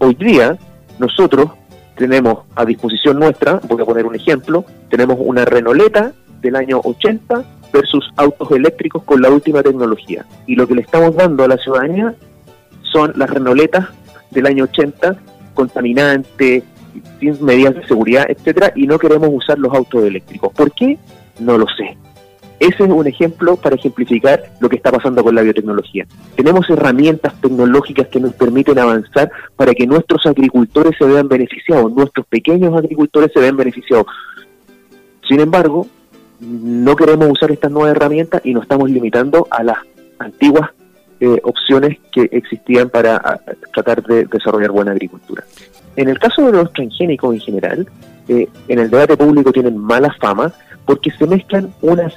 Hoy 0.00 0.14
día 0.16 0.58
nosotros 0.98 1.50
tenemos 1.96 2.44
a 2.54 2.64
disposición 2.64 3.18
nuestra, 3.18 3.60
voy 3.68 3.80
a 3.82 3.84
poner 3.84 4.06
un 4.06 4.14
ejemplo, 4.14 4.64
tenemos 4.88 5.16
una 5.20 5.44
Renoleta 5.44 6.12
del 6.40 6.56
año 6.56 6.80
80 6.82 7.44
versus 7.72 8.08
autos 8.16 8.50
eléctricos 8.52 9.02
con 9.04 9.20
la 9.20 9.30
última 9.30 9.62
tecnología. 9.62 10.24
Y 10.46 10.54
lo 10.54 10.66
que 10.66 10.74
le 10.74 10.82
estamos 10.82 11.16
dando 11.16 11.44
a 11.44 11.48
la 11.48 11.56
ciudadanía 11.56 12.14
son 12.82 13.12
las 13.16 13.30
Renoletas 13.30 13.88
del 14.30 14.46
año 14.46 14.64
80, 14.64 15.16
contaminantes, 15.54 16.64
sin 17.18 17.44
medidas 17.44 17.74
de 17.74 17.86
seguridad, 17.86 18.26
etcétera, 18.28 18.72
y 18.74 18.86
no 18.86 18.98
queremos 18.98 19.28
usar 19.32 19.58
los 19.58 19.72
autos 19.74 20.04
eléctricos. 20.04 20.52
¿Por 20.52 20.72
qué? 20.72 20.98
No 21.40 21.58
lo 21.58 21.66
sé. 21.76 21.96
Ese 22.60 22.84
es 22.84 22.90
un 22.90 23.06
ejemplo 23.06 23.56
para 23.56 23.76
ejemplificar 23.76 24.42
lo 24.60 24.68
que 24.68 24.76
está 24.76 24.92
pasando 24.92 25.22
con 25.24 25.34
la 25.34 25.42
biotecnología. 25.42 26.06
Tenemos 26.36 26.68
herramientas 26.70 27.38
tecnológicas 27.40 28.08
que 28.08 28.20
nos 28.20 28.32
permiten 28.34 28.78
avanzar 28.78 29.30
para 29.56 29.74
que 29.74 29.86
nuestros 29.86 30.24
agricultores 30.26 30.96
se 30.96 31.04
vean 31.04 31.28
beneficiados, 31.28 31.92
nuestros 31.92 32.26
pequeños 32.26 32.76
agricultores 32.76 33.32
se 33.34 33.40
vean 33.40 33.56
beneficiados. 33.56 34.06
Sin 35.28 35.40
embargo, 35.40 35.86
no 36.40 36.94
queremos 36.96 37.28
usar 37.30 37.50
estas 37.50 37.70
nuevas 37.70 37.96
herramientas 37.96 38.40
y 38.44 38.54
nos 38.54 38.62
estamos 38.62 38.90
limitando 38.90 39.46
a 39.50 39.62
las 39.62 39.78
antiguas 40.18 40.70
eh, 41.20 41.40
opciones 41.42 41.98
que 42.12 42.28
existían 42.32 42.90
para 42.90 43.40
tratar 43.72 44.02
de 44.02 44.26
desarrollar 44.26 44.70
buena 44.70 44.92
agricultura. 44.92 45.44
En 45.96 46.08
el 46.08 46.18
caso 46.18 46.46
de 46.46 46.52
los 46.52 46.72
transgénicos 46.72 47.34
en 47.34 47.40
general, 47.40 47.88
eh, 48.28 48.48
en 48.68 48.78
el 48.78 48.90
debate 48.90 49.16
público 49.16 49.52
tienen 49.52 49.78
mala 49.78 50.14
fama 50.20 50.52
porque 50.86 51.10
se 51.12 51.26
mezclan 51.26 51.72
unas 51.82 52.14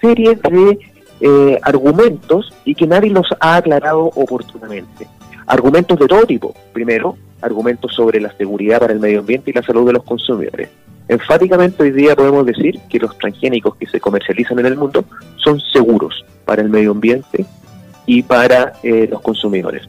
serie 0.00 0.36
de 0.36 0.78
eh, 1.20 1.58
argumentos 1.62 2.52
y 2.64 2.74
que 2.74 2.86
nadie 2.86 3.10
los 3.10 3.26
ha 3.40 3.56
aclarado 3.56 4.04
oportunamente. 4.14 5.06
Argumentos 5.46 5.98
de 5.98 6.06
todo 6.06 6.24
tipo. 6.26 6.54
Primero, 6.72 7.16
argumentos 7.40 7.94
sobre 7.94 8.20
la 8.20 8.32
seguridad 8.36 8.80
para 8.80 8.92
el 8.92 9.00
medio 9.00 9.20
ambiente 9.20 9.50
y 9.50 9.54
la 9.54 9.62
salud 9.62 9.86
de 9.86 9.94
los 9.94 10.04
consumidores. 10.04 10.68
Enfáticamente 11.08 11.82
hoy 11.82 11.90
día 11.90 12.14
podemos 12.14 12.44
decir 12.44 12.78
que 12.90 12.98
los 12.98 13.16
transgénicos 13.16 13.76
que 13.76 13.86
se 13.86 13.98
comercializan 13.98 14.58
en 14.58 14.66
el 14.66 14.76
mundo 14.76 15.04
son 15.36 15.58
seguros 15.60 16.24
para 16.44 16.60
el 16.60 16.68
medio 16.68 16.90
ambiente 16.90 17.46
y 18.04 18.22
para 18.22 18.74
eh, 18.82 19.08
los 19.10 19.20
consumidores. 19.22 19.88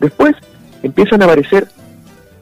Después 0.00 0.34
empiezan 0.82 1.22
a 1.22 1.26
aparecer 1.26 1.68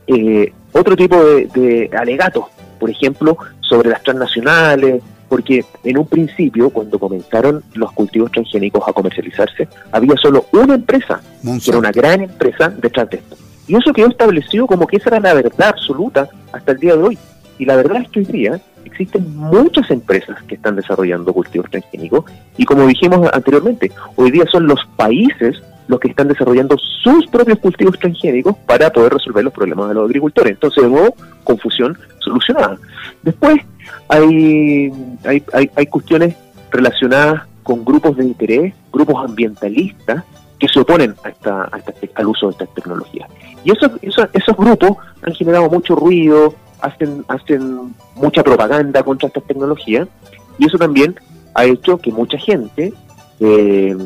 eh, 0.07 0.53
otro 0.73 0.97
tipo 0.97 1.23
de, 1.23 1.47
de 1.47 1.91
alegatos, 1.97 2.45
por 2.79 2.91
ejemplo, 2.91 3.37
sobre 3.61 3.91
las 3.91 4.03
transnacionales, 4.03 5.03
porque 5.33 5.65
en 5.83 5.97
un 5.97 6.07
principio, 6.07 6.69
cuando 6.69 6.99
comenzaron 6.99 7.65
los 7.73 7.91
cultivos 7.93 8.31
transgénicos 8.31 8.87
a 8.87 8.93
comercializarse, 8.93 9.67
había 9.91 10.15
solo 10.21 10.45
una 10.53 10.75
empresa, 10.75 11.23
que 11.43 11.71
era 11.71 11.79
una 11.79 11.91
gran 11.91 12.21
empresa 12.21 12.69
detrás 12.69 13.09
de 13.09 13.17
esto. 13.17 13.37
Y 13.67 13.75
eso 13.75 13.95
quedó 13.95 14.09
establecido 14.09 14.67
como 14.67 14.87
que 14.87 14.99
esa 14.99 15.09
era 15.09 15.21
la 15.21 15.33
verdad 15.33 15.69
absoluta 15.69 16.29
hasta 16.53 16.73
el 16.73 16.79
día 16.81 16.97
de 16.97 17.03
hoy. 17.03 17.19
Y 17.59 17.65
la 17.65 17.77
verdad 17.77 18.03
es 18.03 18.11
que 18.11 18.19
hoy 18.19 18.27
día 18.27 18.61
existen 18.85 19.35
muchas 19.35 19.91
empresas 19.91 20.37
que 20.43 20.57
están 20.57 20.77
desarrollando 20.77 21.33
cultivos 21.33 21.71
transgénicos 21.71 22.27
y 22.59 22.67
como 22.67 22.87
dijimos 22.87 23.27
anteriormente, 23.33 23.91
hoy 24.17 24.33
día 24.33 24.45
son 24.53 24.67
los 24.67 24.81
países 24.97 25.63
los 25.93 26.01
que 26.01 26.09
están 26.09 26.27
desarrollando 26.27 26.77
sus 26.79 27.27
propios 27.27 27.59
cultivos 27.59 27.99
transgénicos 27.99 28.57
para 28.67 28.91
poder 28.91 29.13
resolver 29.13 29.45
los 29.45 29.53
problemas 29.53 29.89
de 29.89 29.95
los 29.95 30.07
agricultores. 30.07 30.53
Entonces, 30.53 30.83
de 30.83 30.89
nuevo, 30.89 31.15
confusión 31.45 31.97
solucionada. 32.19 32.79
Después, 33.23 33.61
hay, 34.09 34.91
hay, 35.25 35.71
hay, 35.77 35.87
cuestiones 35.87 36.35
relacionadas 36.71 37.43
con 37.63 37.85
grupos 37.85 38.17
de 38.17 38.25
interés, 38.25 38.75
grupos 38.91 39.23
ambientalistas, 39.23 40.25
que 40.59 40.69
se 40.69 40.81
oponen 40.81 41.15
a 41.25 41.29
esta, 41.29 41.69
al 42.15 42.27
uso 42.27 42.47
de 42.47 42.53
estas 42.53 42.73
tecnologías. 42.75 43.29
Y 43.65 43.73
esos, 43.73 43.91
esos, 44.33 44.57
grupos 44.57 44.97
han 45.23 45.35
generado 45.35 45.69
mucho 45.69 45.95
ruido, 45.95 46.55
hacen, 46.81 47.25
hacen 47.29 47.95
mucha 48.15 48.43
propaganda 48.43 49.03
contra 49.03 49.27
estas 49.27 49.45
tecnologías, 49.45 50.09
y 50.59 50.67
eso 50.67 50.79
también 50.79 51.17
ha 51.55 51.65
hecho 51.65 51.99
que 51.99 52.11
mucha 52.13 52.39
gente 52.39 52.95
eh, 53.41 53.97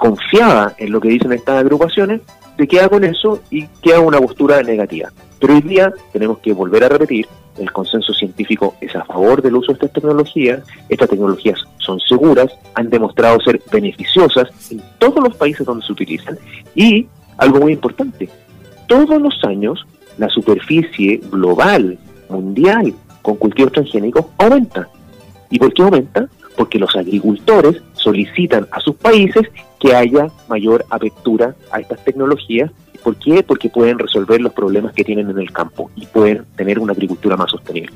confiada 0.00 0.74
en 0.78 0.90
lo 0.90 1.00
que 1.00 1.10
dicen 1.10 1.32
estas 1.32 1.60
agrupaciones 1.60 2.22
se 2.56 2.66
queda 2.66 2.88
con 2.88 3.04
eso 3.04 3.40
y 3.50 3.66
queda 3.82 4.00
una 4.00 4.18
postura 4.18 4.62
negativa. 4.62 5.10
Pero 5.38 5.54
hoy 5.54 5.60
día 5.60 5.92
tenemos 6.12 6.38
que 6.38 6.52
volver 6.52 6.84
a 6.84 6.88
repetir 6.88 7.28
el 7.58 7.70
consenso 7.72 8.14
científico 8.14 8.74
es 8.80 8.96
a 8.96 9.04
favor 9.04 9.42
del 9.42 9.56
uso 9.56 9.72
de 9.72 9.74
estas 9.74 9.92
tecnologías, 9.92 10.62
estas 10.88 11.10
tecnologías 11.10 11.58
son 11.78 12.00
seguras, 12.00 12.50
han 12.74 12.88
demostrado 12.88 13.38
ser 13.40 13.60
beneficiosas 13.70 14.48
en 14.70 14.82
todos 14.98 15.22
los 15.22 15.36
países 15.36 15.66
donde 15.66 15.84
se 15.84 15.92
utilizan 15.92 16.38
y, 16.74 17.06
algo 17.36 17.60
muy 17.60 17.72
importante, 17.74 18.28
todos 18.86 19.20
los 19.20 19.34
años 19.44 19.86
la 20.16 20.28
superficie 20.28 21.20
global, 21.30 21.98
mundial, 22.28 22.94
con 23.22 23.36
cultivos 23.36 23.72
transgénicos 23.72 24.24
aumenta. 24.38 24.88
¿Y 25.50 25.58
por 25.58 25.72
qué 25.74 25.82
aumenta? 25.82 26.28
Porque 26.56 26.78
los 26.78 26.94
agricultores 26.96 27.82
solicitan 27.92 28.66
a 28.70 28.80
sus 28.80 28.96
países 28.96 29.46
que 29.80 29.94
haya 29.94 30.28
mayor 30.48 30.84
apertura 30.90 31.56
a 31.72 31.80
estas 31.80 32.04
tecnologías 32.04 32.70
¿Por 33.02 33.16
qué? 33.16 33.42
Porque 33.42 33.68
pueden 33.68 33.98
resolver 33.98 34.40
los 34.40 34.52
problemas 34.52 34.92
que 34.92 35.04
tienen 35.04 35.30
en 35.30 35.38
el 35.38 35.50
campo 35.52 35.90
y 35.96 36.06
pueden 36.06 36.44
tener 36.56 36.78
una 36.78 36.92
agricultura 36.92 37.36
más 37.36 37.50
sostenible. 37.50 37.92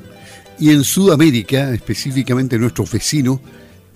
Y 0.58 0.70
en 0.70 0.84
Sudamérica, 0.84 1.70
específicamente 1.72 2.58
nuestros 2.58 2.90
vecinos, 2.90 3.40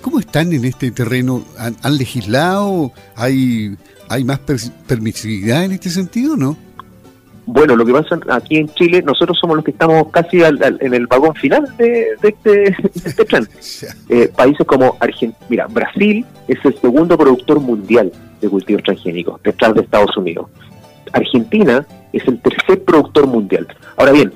¿cómo 0.02 0.18
están 0.18 0.52
en 0.52 0.64
este 0.64 0.90
terreno? 0.90 1.44
¿Han, 1.56 1.96
legislado? 1.96 2.92
¿Hay, 3.16 3.76
¿Hay 4.08 4.24
más 4.24 4.40
permisividad 4.86 5.64
en 5.64 5.72
este 5.72 5.90
sentido 5.90 6.36
no? 6.36 6.56
Bueno, 7.50 7.76
lo 7.76 7.86
que 7.86 7.94
pasa 7.94 8.20
aquí 8.28 8.58
en 8.58 8.68
Chile, 8.74 9.00
nosotros 9.00 9.38
somos 9.40 9.56
los 9.56 9.64
que 9.64 9.70
estamos 9.70 10.08
casi 10.10 10.42
en 10.42 10.92
el 10.92 11.06
vagón 11.06 11.34
final 11.34 11.64
de, 11.78 12.08
este, 12.22 12.76
este 12.94 13.24
tren. 13.24 13.48
Eh, 14.10 14.30
países 14.34 14.66
como 14.66 14.96
Argentina, 15.00 15.46
mira, 15.48 15.66
Brasil 15.66 16.26
es 16.46 16.58
el 16.64 16.78
segundo 16.78 17.16
productor 17.16 17.60
mundial 17.60 18.12
de 18.40 18.48
cultivos 18.48 18.82
transgénicos, 18.82 19.42
detrás 19.42 19.74
de 19.74 19.80
Estados 19.80 20.14
Unidos. 20.16 20.48
Argentina 21.12 21.86
es 22.12 22.26
el 22.28 22.38
tercer 22.40 22.84
productor 22.84 23.26
mundial. 23.26 23.66
Ahora 23.96 24.12
bien, 24.12 24.32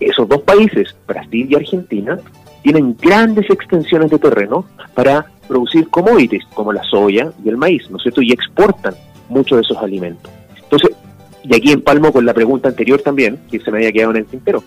esos 0.00 0.26
dos 0.26 0.40
países, 0.42 0.94
Brasil 1.06 1.46
y 1.50 1.54
Argentina, 1.54 2.18
tienen 2.62 2.96
grandes 2.98 3.48
extensiones 3.50 4.10
de 4.10 4.18
terreno 4.18 4.64
para 4.94 5.26
producir 5.48 5.88
commodities 5.90 6.44
como 6.54 6.72
la 6.72 6.82
soya 6.84 7.30
y 7.44 7.48
el 7.50 7.58
maíz, 7.58 7.90
¿no 7.90 7.98
es 7.98 8.04
cierto? 8.04 8.22
Y 8.22 8.32
exportan 8.32 8.94
muchos 9.28 9.58
de 9.58 9.62
esos 9.62 9.76
alimentos. 9.78 10.30
Entonces, 10.62 10.96
y 11.44 11.54
aquí 11.54 11.72
empalmo 11.72 12.12
con 12.12 12.24
la 12.24 12.32
pregunta 12.32 12.68
anterior 12.68 13.02
también, 13.02 13.38
que 13.50 13.60
se 13.60 13.70
me 13.70 13.78
había 13.78 13.92
quedado 13.92 14.12
en 14.12 14.16
el 14.18 14.26
tintero. 14.26 14.64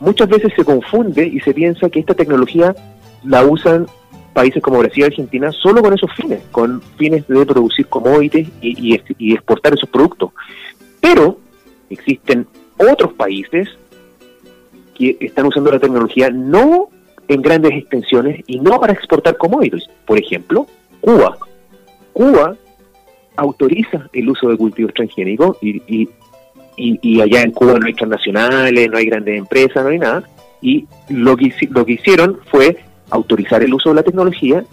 Muchas 0.00 0.28
veces 0.28 0.52
se 0.54 0.64
confunde 0.64 1.26
y 1.26 1.40
se 1.40 1.54
piensa 1.54 1.88
que 1.88 2.00
esta 2.00 2.14
tecnología 2.14 2.74
la 3.24 3.44
usan 3.44 3.86
países 4.34 4.62
como 4.62 4.80
Brasil 4.80 5.04
y 5.04 5.06
Argentina 5.06 5.50
solo 5.52 5.80
con 5.82 5.94
esos 5.94 6.12
fines, 6.14 6.42
con 6.50 6.82
fines 6.98 7.26
de 7.26 7.46
producir 7.46 7.86
commodities 7.86 8.48
y, 8.60 8.94
exportar 9.32 9.74
esos 9.74 9.88
productos. 9.88 10.32
Pero 11.00 11.38
existen 11.88 12.46
otros 12.76 13.12
países 13.14 13.68
que 14.94 15.16
están 15.20 15.46
usando 15.46 15.70
la 15.70 15.78
tecnología 15.78 16.30
no 16.30 16.90
en 17.28 17.42
grandes 17.42 17.72
extensiones 17.72 18.42
y 18.46 18.58
no 18.58 18.78
para 18.80 18.92
exportar 18.92 19.36
commodities. 19.36 19.88
Por 20.04 20.18
ejemplo, 20.18 20.66
Cuba. 21.00 21.38
Cuba 22.12 22.56
autoriza 23.36 24.08
el 24.12 24.28
uso 24.28 24.48
de 24.48 24.56
cultivos 24.56 24.94
transgénicos 24.94 25.56
y, 25.60 25.82
y, 25.86 26.08
y, 26.76 27.20
allá 27.20 27.42
en 27.42 27.52
Cuba 27.52 27.78
no 27.78 27.86
hay 27.86 27.94
transnacionales, 27.94 28.90
no 28.90 28.98
hay 28.98 29.06
grandes 29.06 29.38
empresas, 29.38 29.82
no 29.82 29.90
hay 29.90 29.98
nada. 29.98 30.22
Y 30.60 30.86
lo 31.08 31.36
que, 31.36 31.52
lo 31.70 31.84
que 31.84 31.92
hicieron 31.92 32.38
fue 32.50 32.78
autorizar 33.10 33.62
el 33.62 33.72
uso 33.72 33.90
de 33.90 33.96
la 33.96 34.02
tecnología, 34.02 34.64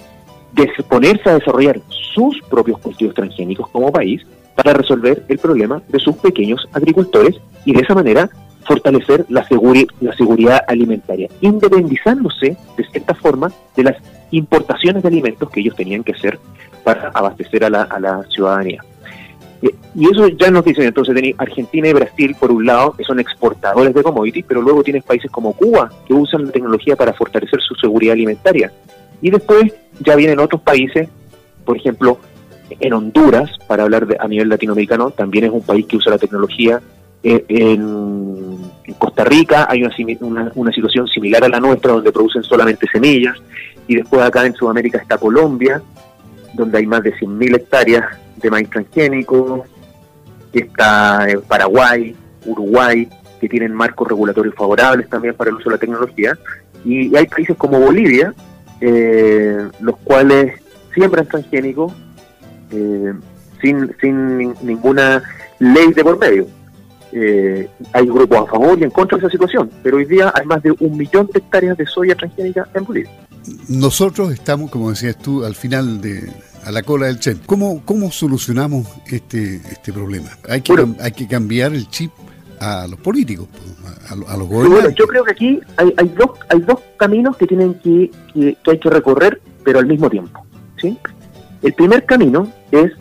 ponerse 0.90 1.30
a 1.30 1.36
desarrollar 1.36 1.80
sus 2.14 2.40
propios 2.50 2.80
cultivos 2.80 3.16
transgénicos 3.16 3.70
como 3.70 3.92
país 3.92 4.22
para 4.56 4.74
resolver 4.74 5.24
el 5.28 5.40
problema 5.40 5.82
de 5.88 6.00
sus 6.00 6.16
pequeños 6.18 6.68
agricultores 6.74 7.36
y 7.66 7.74
de 7.74 7.82
esa 7.82 7.96
manera 7.96 8.30
fortalecer 8.66 9.26
la, 9.30 9.46
la 10.00 10.16
seguridad 10.16 10.62
alimentaria, 10.68 11.30
independizándose 11.42 12.56
de 12.78 12.84
cierta 12.92 13.14
forma 13.16 13.52
de 13.76 13.84
las 13.84 13.98
importaciones 14.32 15.04
de 15.04 15.10
alimentos 15.10 15.50
que 15.50 15.60
ellos 15.60 15.76
tenían 15.76 16.04
que 16.04 16.14
hacer 16.14 16.40
para 16.84 17.10
abastecer 17.10 17.64
a 17.66 17.70
la, 17.70 17.84
a 17.84 18.00
la 18.00 18.24
ciudadanía. 18.30 18.84
Y 19.96 20.10
eso 20.10 20.28
ya 20.28 20.52
nos 20.52 20.66
dicen, 20.66 20.86
entonces 20.86 21.16
tenés 21.16 21.36
Argentina 21.38 21.88
y 21.88 21.94
Brasil 21.94 22.36
por 22.38 22.52
un 22.52 22.66
lado, 22.66 22.94
que 22.94 23.04
son 23.04 23.20
exportadores 23.20 23.94
de 23.94 24.04
commodities, 24.04 24.46
pero 24.46 24.62
luego 24.62 24.84
tienes 24.84 25.04
países 25.04 25.32
como 25.32 25.54
Cuba, 25.54 25.90
que 26.06 26.14
usan 26.14 26.46
la 26.46 26.52
tecnología 26.52 26.96
para 26.96 27.14
fortalecer 27.14 27.62
su 27.62 27.76
seguridad 27.76 28.14
alimentaria. 28.14 28.72
Y 29.22 29.30
después 29.30 29.72
ya 30.00 30.16
vienen 30.16 30.40
otros 30.40 30.62
países, 30.62 31.08
por 31.64 31.78
ejemplo, 31.78 32.18
en 32.80 32.94
Honduras, 32.94 33.52
para 33.68 33.84
hablar 33.84 34.08
de, 34.08 34.18
a 34.20 34.28
nivel 34.28 34.50
latinoamericano, 34.50 35.12
también 35.12 35.46
es 35.46 35.52
un 35.52 35.62
país 35.62 35.86
que 35.86 35.98
usa 35.98 36.12
la 36.12 36.18
tecnología. 36.18 36.82
Eh, 37.24 37.46
en, 37.48 38.58
Costa 38.98 39.24
Rica 39.24 39.68
hay 39.70 39.84
una, 40.20 40.52
una, 40.56 40.72
situación 40.74 41.08
similar 41.08 41.44
a 41.44 41.48
la 41.48 41.60
nuestra, 41.60 41.94
donde 41.94 42.12
producen 42.12 42.44
solamente 42.44 42.86
semillas. 42.92 43.38
Y 43.88 43.96
después 43.96 44.22
acá 44.22 44.46
en 44.46 44.54
Sudamérica 44.56 44.98
está 44.98 45.18
Colombia, 45.18 45.82
donde 46.54 46.78
hay 46.78 46.86
más 46.86 47.04
de 47.04 47.14
100.000 47.14 47.56
hectáreas 47.56 48.06
de 48.38 48.50
maíz 48.50 48.70
transgénico. 48.70 49.66
Está 50.52 51.28
Paraguay, 51.48 52.16
Uruguay, 52.46 53.10
que 53.40 53.50
tienen 53.50 53.74
marcos 53.74 54.08
regulatorios 54.08 54.56
favorables 54.56 55.10
también 55.10 55.36
para 55.36 55.50
el 55.50 55.58
uso 55.58 55.70
de 55.70 55.76
la 55.76 55.80
tecnología. 55.80 56.38
Y, 56.86 57.16
hay 57.16 57.28
países 57.28 57.58
como 57.58 57.80
Bolivia, 57.80 58.34
eh, 58.82 59.68
los 59.80 59.98
cuales 59.98 60.62
siembran 60.94 61.26
transgénicos 61.26 61.94
eh, 62.72 63.14
sin, 63.62 63.96
sin 64.00 64.54
ninguna 64.62 65.24
ley 65.60 65.94
de 65.94 66.04
por 66.04 66.20
medio. 66.20 66.48
Eh, 67.16 67.70
hay 67.92 68.08
grupos 68.08 68.40
a 68.40 68.52
favor 68.52 68.80
y 68.80 68.84
en 68.84 68.90
contra 68.90 69.18
de 69.18 69.24
esa 69.24 69.32
situación, 69.32 69.70
pero 69.84 69.98
hoy 69.98 70.06
día 70.06 70.34
hay 70.34 70.46
más 70.48 70.64
de 70.64 70.72
un 70.72 70.98
millón 70.98 71.30
de 71.32 71.40
hectáreas 71.40 71.78
de 71.78 71.86
soya 71.86 72.16
transgénica 72.16 72.68
en 72.74 72.84
Bolivia. 72.84 73.12
Nosotros 73.68 74.32
estamos, 74.32 74.72
como 74.72 74.90
decías 74.90 75.18
tú, 75.18 75.44
al 75.44 75.56
final 75.56 76.02
de 76.02 76.32
a 76.66 76.72
la 76.72 76.84
cola 76.84 77.08
del 77.08 77.20
chip. 77.20 77.46
¿Cómo, 77.46 77.82
cómo 77.86 78.12
solucionamos 78.12 78.88
este, 79.08 79.56
este 79.56 79.92
problema? 79.92 80.30
Hay 80.48 80.62
que, 80.62 80.74
hay 81.02 81.12
que 81.12 81.28
cambiar 81.28 81.74
el 81.74 81.90
chip 81.90 82.12
a 82.60 82.88
los 82.88 83.00
políticos, 83.00 83.48
a, 84.10 84.38
los 84.38 84.48
gobernantes. 84.48 84.96
yo 84.96 85.06
creo 85.06 85.24
que 85.26 85.32
aquí 85.32 85.60
hay, 85.76 85.94
hay, 85.98 86.08
dos, 86.18 86.32
hay 86.50 86.62
dos 86.62 86.80
caminos 86.98 87.36
que 87.36 87.48
tienen 87.48 87.74
que, 87.76 88.10
que, 88.34 88.58
que 88.64 88.72
hay 88.72 88.80
que 88.80 88.90
recorrer, 88.90 89.42
pero 89.66 89.80
al 89.80 89.86
mismo 89.86 90.10
tiempo. 90.10 90.46
¿sí? 90.82 90.98
El 91.62 91.74
primer 91.74 92.06
camino 92.06 92.48
es 92.72 92.92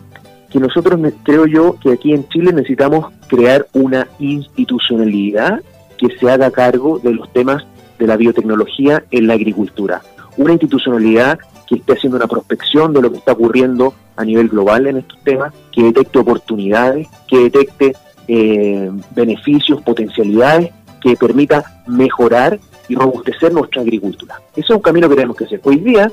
que 0.49 0.59
nosotros, 0.59 0.99
creo 1.23 1.45
yo, 1.45 1.77
que 1.81 1.93
aquí 1.93 2.13
en 2.13 2.27
Chile 2.29 2.51
necesitamos 2.53 3.11
crear 3.27 3.65
una 3.73 4.07
institucionalidad 4.19 5.61
que 5.97 6.09
se 6.17 6.29
haga 6.29 6.51
cargo 6.51 6.99
de 6.99 7.13
los 7.13 7.31
temas 7.33 7.65
de 7.97 8.07
la 8.07 8.17
biotecnología 8.17 9.03
en 9.11 9.27
la 9.27 9.33
agricultura. 9.33 10.01
Una 10.37 10.53
institucionalidad 10.53 11.39
que 11.67 11.75
esté 11.75 11.93
haciendo 11.93 12.17
una 12.17 12.27
prospección 12.27 12.93
de 12.93 13.01
lo 13.01 13.11
que 13.11 13.17
está 13.17 13.33
ocurriendo 13.33 13.93
a 14.15 14.25
nivel 14.25 14.49
global 14.49 14.87
en 14.87 14.97
estos 14.97 15.19
temas, 15.23 15.53
que 15.71 15.83
detecte 15.83 16.19
oportunidades, 16.19 17.07
que 17.27 17.37
detecte 17.39 17.93
eh, 18.27 18.91
beneficios, 19.15 19.81
potencialidades, 19.81 20.71
que 21.01 21.15
permita 21.15 21.83
mejorar 21.87 22.59
y 22.87 22.95
robustecer 22.95 23.51
nuestra 23.53 23.81
agricultura. 23.81 24.41
Ese 24.51 24.61
es 24.61 24.69
un 24.69 24.81
camino 24.81 25.09
que 25.09 25.15
tenemos 25.15 25.37
que 25.37 25.45
hacer. 25.45 25.61
Hoy 25.63 25.77
día 25.77 26.11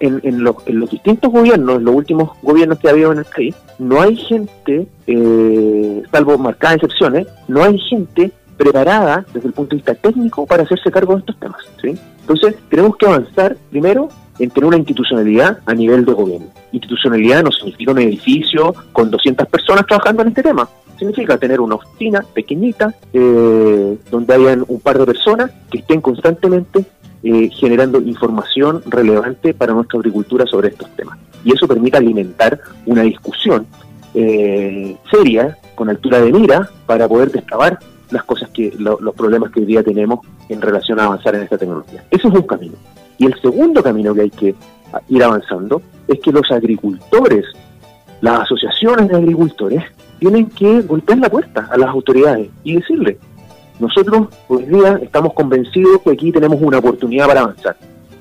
en, 0.00 0.44
los, 0.44 0.56
distintos 0.90 1.30
gobiernos, 1.30 1.76
en 1.76 1.84
los 1.84 1.94
últimos 1.94 2.30
gobiernos 2.42 2.78
que 2.78 2.88
ha 2.88 2.90
habido 2.90 3.12
en 3.12 3.18
el 3.18 3.24
país, 3.24 3.54
no 3.78 4.00
hay 4.00 4.16
gente, 4.16 4.86
eh, 5.06 6.02
salvo 6.10 6.38
marcadas 6.38 6.76
excepciones, 6.76 7.26
no 7.46 7.62
hay 7.62 7.78
gente 7.78 8.32
preparada 8.58 9.24
desde 9.32 9.48
el 9.48 9.54
punto 9.54 9.70
de 9.70 9.76
vista 9.76 9.94
técnico 9.94 10.44
para 10.44 10.64
hacerse 10.64 10.90
cargo 10.90 11.14
de 11.14 11.20
estos 11.20 11.38
temas. 11.38 11.60
Entonces, 11.82 12.56
tenemos 12.68 12.96
que 12.96 13.06
avanzar 13.06 13.56
primero 13.70 14.08
en 14.38 14.50
tener 14.50 14.66
una 14.66 14.76
institucionalidad 14.76 15.60
a 15.64 15.74
nivel 15.74 16.04
de 16.04 16.12
gobierno. 16.12 16.48
Institucionalidad 16.72 17.42
no 17.42 17.50
significa 17.50 17.92
un 17.92 17.98
edificio 17.98 18.74
con 18.92 19.10
200 19.10 19.48
personas 19.48 19.86
trabajando 19.86 20.22
en 20.22 20.28
este 20.28 20.42
tema. 20.42 20.68
Significa 20.98 21.38
tener 21.38 21.60
una 21.60 21.76
oficina 21.76 22.24
pequeñita 22.34 22.92
eh, 23.12 23.98
donde 24.10 24.34
hayan 24.34 24.64
un 24.66 24.80
par 24.80 24.98
de 24.98 25.06
personas 25.06 25.50
que 25.70 25.78
estén 25.78 26.00
constantemente 26.00 26.84
eh, 27.22 27.48
generando 27.50 28.00
información 28.00 28.82
relevante 28.86 29.54
para 29.54 29.72
nuestra 29.72 29.98
agricultura 29.98 30.44
sobre 30.46 30.68
estos 30.68 30.88
temas. 30.96 31.18
Y 31.44 31.52
eso 31.52 31.66
permite 31.66 31.96
alimentar 31.96 32.60
una 32.86 33.02
discusión 33.02 33.66
eh, 34.14 34.96
seria, 35.10 35.56
con 35.74 35.88
altura 35.88 36.20
de 36.20 36.32
mira, 36.32 36.68
para 36.86 37.08
poder 37.08 37.30
destrabar 37.30 37.78
las 38.10 38.24
cosas 38.24 38.48
que, 38.50 38.72
los 38.78 39.14
problemas 39.14 39.50
que 39.50 39.60
hoy 39.60 39.66
día 39.66 39.82
tenemos 39.82 40.20
en 40.48 40.60
relación 40.60 40.98
a 41.00 41.04
avanzar 41.04 41.34
en 41.34 41.42
esta 41.42 41.58
tecnología. 41.58 42.04
Eso 42.10 42.28
es 42.28 42.34
un 42.34 42.42
camino. 42.42 42.74
Y 43.18 43.26
el 43.26 43.40
segundo 43.40 43.82
camino 43.82 44.14
que 44.14 44.22
hay 44.22 44.30
que 44.30 44.54
ir 45.08 45.22
avanzando 45.22 45.82
es 46.06 46.18
que 46.20 46.32
los 46.32 46.50
agricultores, 46.50 47.44
las 48.20 48.42
asociaciones 48.42 49.08
de 49.08 49.16
agricultores, 49.16 49.82
tienen 50.18 50.46
que 50.46 50.80
golpear 50.82 51.18
la 51.18 51.28
puerta 51.28 51.68
a 51.70 51.76
las 51.76 51.90
autoridades 51.90 52.50
y 52.64 52.76
decirle, 52.76 53.18
nosotros 53.78 54.28
hoy 54.48 54.64
día 54.64 54.98
estamos 55.02 55.34
convencidos 55.34 56.02
que 56.02 56.10
aquí 56.10 56.32
tenemos 56.32 56.60
una 56.60 56.78
oportunidad 56.78 57.26
para 57.28 57.42
avanzar. 57.42 57.76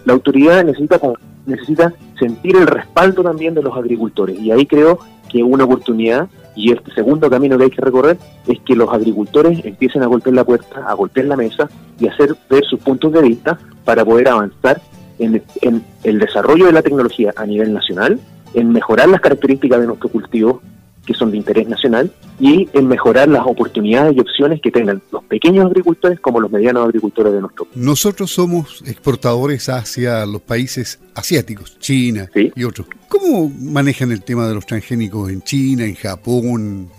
La 0.06 0.14
autoridad 0.14 0.64
necesita, 0.64 1.00
necesita 1.46 1.94
sentir 2.20 2.56
el 2.58 2.68
respaldo 2.68 3.24
también 3.24 3.54
de 3.54 3.64
los 3.64 3.76
agricultores 3.76 4.40
y 4.40 4.52
ahí 4.52 4.66
creo 4.66 5.00
que 5.30 5.44
una 5.44 5.64
oportunidad 5.64 6.28
y 6.58 6.74
este 6.74 6.92
segundo 6.94 7.30
camino 7.30 7.56
que 7.58 7.66
hay 7.66 7.70
que 7.70 7.82
recorrer 7.82 8.18
es 8.48 8.60
que 8.62 8.76
los 8.76 8.92
agricultores 8.92 9.64
empiecen 9.64 10.02
a 10.02 10.08
golpear 10.08 10.36
la 10.36 10.44
puerta, 10.44 10.84
a 10.88 10.94
golpear 10.96 11.28
la 11.28 11.38
mesa 11.38 11.70
y 12.00 12.08
hacer 12.08 12.36
ver 12.50 12.66
sus 12.66 12.80
puntos 12.80 13.14
de 13.14 13.22
vista 13.22 13.60
para 13.86 14.04
poder 14.04 14.28
avanzar 14.28 14.82
en, 15.20 15.44
en 15.62 15.84
el 16.04 16.18
desarrollo 16.18 16.66
de 16.66 16.74
la 16.74 16.82
tecnología 16.82 17.32
a 17.38 17.46
nivel 17.46 17.74
nacional, 17.74 18.20
en 18.56 18.72
mejorar 18.72 19.08
las 19.08 19.22
características 19.22 19.80
de 19.80 19.86
nuestro 19.86 20.10
cultivo 20.10 20.62
que 21.08 21.14
son 21.14 21.32
de 21.32 21.38
interés 21.38 21.68
nacional 21.68 22.12
y 22.40 22.70
en 22.74 22.88
mejorar 22.88 23.28
las 23.30 23.46
oportunidades 23.48 24.16
y 24.16 24.20
opciones 24.20 24.62
que 24.62 24.70
tengan 24.70 25.02
los 25.12 25.24
pequeños 25.24 25.66
agricultores 25.66 26.20
como 26.20 26.40
los 26.40 26.52
medianos 26.52 26.86
agricultores 26.86 27.34
de 27.34 27.42
nuestro 27.42 27.66
país. 27.66 27.78
Nosotros 27.78 28.30
somos 28.30 28.84
exportadores 28.86 29.70
hacia 29.70 30.26
los 30.26 30.42
países 30.42 31.00
asiáticos, 31.16 31.80
China 31.80 32.30
y 32.36 32.64
otros. 32.64 32.88
¿Cómo 33.08 33.50
manejan 33.62 34.12
el 34.12 34.24
tema 34.24 34.48
de 34.48 34.54
los 34.54 34.66
transgénicos 34.66 35.32
en 35.32 35.42
China, 35.42 35.86
en 35.86 35.96
Japón, 35.96 36.90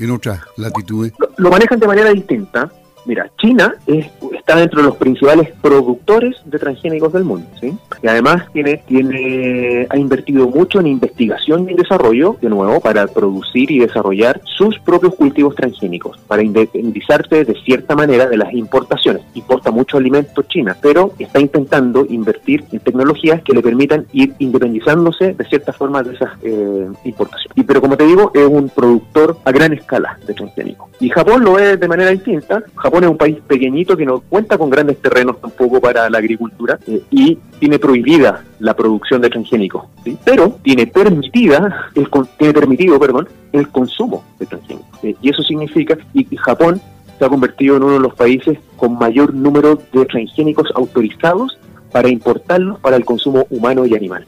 en 0.00 0.10
otras 0.10 0.40
latitudes? 0.56 1.12
lo 1.36 1.50
manejan 1.50 1.78
de 1.80 1.86
manera 1.86 2.12
distinta. 2.12 2.70
Mira, 3.04 3.30
China 3.38 3.74
está 4.46 4.60
dentro 4.60 4.80
de 4.80 4.86
los 4.86 4.96
principales 4.96 5.48
productores 5.60 6.36
de 6.44 6.56
transgénicos 6.60 7.12
del 7.12 7.24
mundo, 7.24 7.48
¿sí? 7.60 7.76
Y 8.00 8.06
además 8.06 8.44
tiene, 8.52 8.80
tiene, 8.86 9.88
ha 9.90 9.98
invertido 9.98 10.46
mucho 10.46 10.78
en 10.78 10.86
investigación 10.86 11.68
y 11.68 11.74
desarrollo, 11.74 12.36
de 12.40 12.48
nuevo, 12.48 12.78
para 12.78 13.08
producir 13.08 13.72
y 13.72 13.80
desarrollar 13.80 14.40
sus 14.44 14.78
propios 14.78 15.16
cultivos 15.16 15.56
transgénicos, 15.56 16.16
para 16.28 16.44
independizarse 16.44 17.44
de 17.44 17.54
cierta 17.64 17.96
manera 17.96 18.28
de 18.28 18.36
las 18.36 18.54
importaciones. 18.54 19.22
Importa 19.34 19.72
mucho 19.72 19.96
alimento 19.96 20.42
China, 20.42 20.76
pero 20.80 21.12
está 21.18 21.40
intentando 21.40 22.06
invertir 22.08 22.62
en 22.70 22.78
tecnologías 22.78 23.42
que 23.42 23.52
le 23.52 23.62
permitan 23.62 24.06
ir 24.12 24.32
independizándose 24.38 25.34
de 25.34 25.44
cierta 25.46 25.72
forma 25.72 26.04
de 26.04 26.14
esas 26.14 26.30
eh, 26.44 26.86
importaciones. 27.02 27.52
Y 27.56 27.64
pero 27.64 27.80
como 27.80 27.96
te 27.96 28.04
digo, 28.04 28.30
es 28.32 28.46
un 28.46 28.68
productor 28.68 29.38
a 29.44 29.50
gran 29.50 29.72
escala 29.72 30.16
de 30.24 30.34
transgénicos. 30.34 30.88
Y 31.00 31.10
Japón 31.10 31.44
lo 31.44 31.58
es 31.58 31.78
de 31.78 31.88
manera 31.88 32.10
distinta. 32.10 32.62
Japón 32.76 33.04
es 33.04 33.10
un 33.10 33.18
país 33.18 33.38
pequeñito 33.46 33.96
que 33.96 34.06
no 34.06 34.20
cuenta 34.36 34.58
con 34.58 34.68
grandes 34.68 34.98
terrenos 35.00 35.40
tampoco 35.40 35.80
para 35.80 36.10
la 36.10 36.18
agricultura 36.18 36.78
eh, 36.86 37.00
y 37.10 37.38
tiene 37.58 37.78
prohibida 37.78 38.44
la 38.58 38.76
producción 38.76 39.22
de 39.22 39.30
transgénicos, 39.30 39.86
pero 40.26 40.58
tiene 40.62 40.86
permitida 40.86 41.88
el 41.94 42.06
tiene 42.36 42.52
permitido, 42.52 43.00
perdón, 43.00 43.30
el 43.52 43.66
consumo 43.68 44.22
de 44.38 44.44
transgénicos. 44.44 45.02
Eh, 45.02 45.14
y 45.22 45.30
eso 45.30 45.42
significa 45.42 45.96
y 46.12 46.36
Japón 46.36 46.82
se 47.18 47.24
ha 47.24 47.30
convertido 47.30 47.76
en 47.76 47.84
uno 47.84 47.94
de 47.94 48.00
los 48.00 48.14
países 48.14 48.58
con 48.76 48.98
mayor 48.98 49.32
número 49.32 49.80
de 49.90 50.04
transgénicos 50.04 50.68
autorizados 50.74 51.58
para 51.90 52.10
importarlos 52.10 52.78
para 52.80 52.96
el 52.96 53.06
consumo 53.06 53.46
humano 53.48 53.86
y 53.86 53.94
animal. 53.94 54.26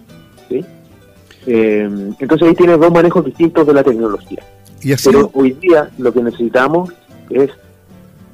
Eh, 1.46 2.14
entonces 2.18 2.48
ahí 2.48 2.54
tienes 2.54 2.80
dos 2.80 2.90
manejos 2.90 3.26
distintos 3.26 3.66
de 3.66 3.74
la 3.74 3.82
tecnología. 3.82 4.42
¿Y 4.82 4.94
Pero 5.04 5.30
hoy 5.34 5.52
día 5.52 5.90
lo 5.98 6.14
que 6.14 6.22
necesitamos 6.22 6.94
es 7.28 7.50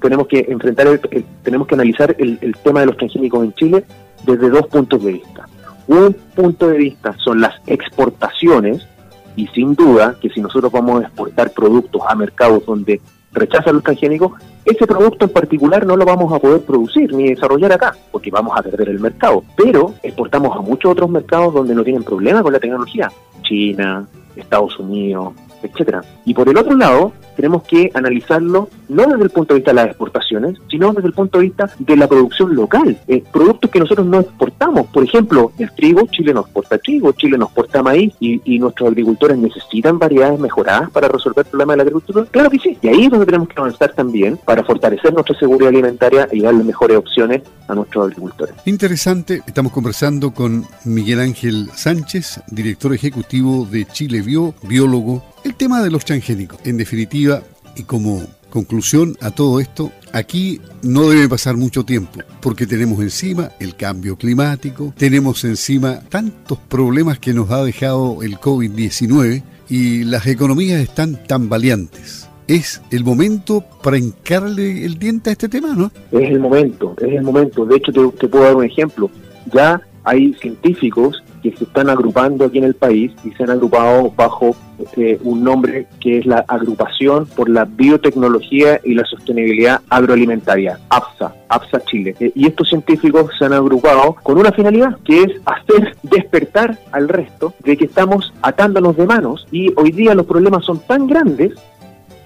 tenemos 0.05 0.29
que 0.29 0.45
enfrentar, 0.51 0.87
el, 0.87 1.25
tenemos 1.43 1.67
que 1.67 1.75
analizar 1.75 2.15
el, 2.19 2.55
tema 2.63 2.81
de 2.81 2.87
los 2.87 2.97
transgénicos 2.99 3.43
en 3.43 3.55
Chile 3.55 3.85
desde 4.27 4.51
dos 4.51 4.67
puntos 4.67 5.03
de 5.03 5.13
vista. 5.15 5.49
Un 5.87 6.15
punto 6.35 6.69
de 6.69 6.77
vista 6.77 7.17
son 7.25 7.41
las 7.41 7.55
exportaciones, 7.67 8.87
y 9.35 9.47
sin 9.49 9.75
duda 9.75 10.17
que 10.21 10.29
si 10.29 10.43
nosotros 10.43 10.71
vamos 10.71 11.01
a 11.01 11.07
exportar 11.07 11.53
productos 11.53 12.03
a 12.07 12.15
mercados 12.15 12.67
donde 12.67 13.01
rechazan 13.33 13.77
los 13.77 13.83
transgénicos, 13.83 14.33
ese 14.67 14.87
producto 14.87 15.25
en 15.25 15.33
particular 15.33 15.87
no 15.87 15.97
lo 15.97 16.05
vamos 16.05 16.31
a 16.35 16.39
poder 16.39 16.61
producir 16.61 17.11
ni 17.15 17.31
desarrollar 17.31 17.73
acá, 17.73 17.97
porque 18.13 18.31
vamos 18.31 18.53
a 18.59 18.63
perder 18.63 18.91
el 18.91 19.01
mercado. 19.01 19.43
Pero 19.57 19.95
exportamos 20.03 20.55
a 20.55 20.61
muchos 20.61 20.93
otros 20.93 21.09
mercados 21.09 21.55
donde 21.55 21.75
no 21.75 21.83
tienen 21.83 22.05
problema 22.05 22.43
con 22.43 22.53
la 22.53 22.61
tecnología. 22.61 23.11
China, 23.43 24.07
Estados 24.37 24.79
Unidos, 24.79 25.33
etcétera. 25.65 26.03
Y 26.25 26.35
por 26.35 26.49
el 26.49 26.57
otro 26.57 26.77
lado, 26.77 27.13
tenemos 27.37 27.63
que 27.65 27.91
analizarlo 27.95 28.69
no 28.89 29.07
desde 29.07 29.25
el 29.25 29.31
punto 29.31 29.55
de 29.55 29.61
vista 29.61 29.73
de 29.73 29.77
las 29.77 29.87
exportaciones, 29.87 30.59
sino 30.71 30.93
desde 30.93 31.09
el 31.09 31.15
punto 31.15 31.39
de 31.39 31.45
vista 31.45 31.71
de 31.79 31.97
la 31.97 32.07
producción 32.07 32.55
local. 32.55 32.99
Eh, 33.09 33.23
productos 33.33 33.71
que 33.71 33.81
nosotros 33.81 34.07
no 34.07 34.21
exportamos, 34.21 34.87
por 34.89 35.05
ejemplo, 35.05 35.53
el 35.59 35.71
trigo, 35.73 36.07
Chile 36.11 36.33
no 36.35 36.41
exporta 36.41 36.79
trigo, 36.79 37.13
Chile 37.13 37.39
no 37.39 37.47
exporta 37.47 37.83
maíz 37.83 38.13
y, 38.21 38.41
y 38.45 38.59
nuestros 38.59 38.89
agricultores 38.89 39.39
necesitan 39.39 39.99
variedades 39.99 40.39
mejoradas 40.39 40.91
para 40.91 41.09
resolver 41.09 41.45
el 41.45 41.51
problema 41.51 41.73
de 41.73 41.77
la 41.79 41.83
agricultura. 41.83 42.27
Claro 42.31 42.51
que 42.51 42.59
sí. 42.59 42.79
Y 42.81 42.89
ahí 42.89 43.05
es 43.05 43.11
donde 43.11 43.27
tenemos 43.27 43.49
que 43.49 43.55
avanzar 43.59 43.93
también 43.93 44.39
para 44.45 44.63
fortalecer 44.65 45.13
nuestra 45.13 45.39
seguridad 45.39 45.71
alimentaria 45.71 46.29
y 46.33 46.41
darle 46.41 46.65
mejores 46.65 46.97
opciones 46.97 47.43
a 47.69 47.75
nuestros 47.75 48.07
agricultores. 48.07 48.55
Interesante, 48.67 49.43
estamos 49.47 49.73
conversando 49.73 50.33
con 50.33 50.65
Miguel 50.85 51.21
Ángel 51.21 51.69
Sánchez, 51.75 52.43
director 52.51 52.93
ejecutivo 52.95 53.67
de 53.67 53.87
Chile 53.87 54.23
Bio, 54.23 54.55
biólogo 54.63 55.34
el 55.45 55.55
tema 55.55 55.83
de 55.83 55.91
los 55.91 56.05
transgénicos, 56.05 56.59
en 56.65 56.77
definitiva, 56.79 57.43
y 57.77 57.83
como 57.83 58.23
conclusión 58.51 59.17
a 59.21 59.31
todo 59.31 59.61
esto, 59.61 59.91
aquí 60.13 60.61
no 60.83 61.09
debe 61.09 61.29
pasar 61.29 61.57
mucho 61.57 61.85
tiempo, 61.85 62.21
porque 62.41 62.67
tenemos 62.67 63.01
encima 63.01 63.51
el 63.59 63.75
cambio 63.75 64.17
climático, 64.17 64.95
tenemos 64.97 65.45
encima 65.45 66.01
tantos 66.09 66.59
problemas 66.59 67.19
que 67.19 67.35
nos 67.35 67.51
ha 67.51 67.65
dejado 67.65 68.23
el 68.23 68.39
COVID-19 68.39 69.43
y 69.69 70.05
las 70.05 70.27
economías 70.27 70.81
están 70.81 71.19
tan 71.27 71.49
valientes. 71.49 72.29
Es 72.47 72.81
el 72.91 73.05
momento 73.05 73.65
para 73.83 73.99
hincarle 73.99 74.85
el 74.85 74.99
diente 74.99 75.31
a 75.31 75.33
este 75.33 75.49
tema, 75.49 75.75
¿no? 75.75 75.91
Es 76.13 76.31
el 76.31 76.39
momento, 76.39 76.95
es 76.99 77.13
el 77.13 77.23
momento. 77.23 77.65
De 77.65 77.77
hecho, 77.77 77.91
te, 77.91 78.07
te 78.19 78.29
puedo 78.29 78.45
dar 78.45 78.55
un 78.55 78.65
ejemplo. 78.65 79.11
Ya 79.53 79.81
hay 80.05 80.35
científicos 80.35 81.24
que 81.45 81.55
se 81.55 81.65
están 81.65 81.91
agrupando 81.91 82.47
aquí 82.47 82.57
en 82.57 82.65
el 82.65 82.75
país 82.75 83.13
y 83.23 83.31
se 83.33 83.43
han 83.43 83.51
agrupado 83.51 84.11
bajo 84.17 84.57
eh, 84.97 85.19
un 85.23 85.45
nombre 85.45 85.87
que 86.01 86.17
es 86.17 86.25
la 86.25 86.43
Agrupación 86.49 87.27
por 87.27 87.51
la 87.51 87.67
Biotecnología 87.67 88.81
y 88.83 88.95
la 88.95 89.05
Sostenibilidad 89.05 89.83
Agroalimentaria, 89.91 90.79
APSA, 90.89 91.35
APSA 91.51 91.81
Chile. 91.85 92.17
Eh, 92.19 92.33
y 92.35 92.47
estos 92.47 92.71
científicos 92.71 93.31
se 93.39 93.45
han 93.45 93.53
agrupado 93.53 94.17
con 94.23 94.39
una 94.39 94.53
finalidad, 94.53 94.97
que 95.05 95.23
es 95.23 95.33
hacer 95.45 95.95
despertar 96.03 96.79
al 96.93 97.11
resto 97.11 97.53
de 97.63 97.77
que 97.77 97.85
estamos 97.85 98.33
atándonos 98.41 98.97
de 98.97 99.05
manos 99.05 99.47
y 99.53 99.71
hoy 99.77 99.93
día 99.93 100.15
los 100.15 100.25
problemas 100.25 100.65
son 100.65 100.79
tan 100.79 101.07
grandes 101.07 101.53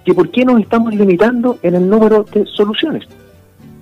que 0.05 0.15
por 0.15 0.31
qué 0.31 0.45
nos 0.45 0.61
estamos 0.61 0.95
limitando 0.95 1.59
en 1.63 1.75
el 1.75 1.91
número 1.91 2.23
de 2.23 2.47
soluciones. 2.47 3.03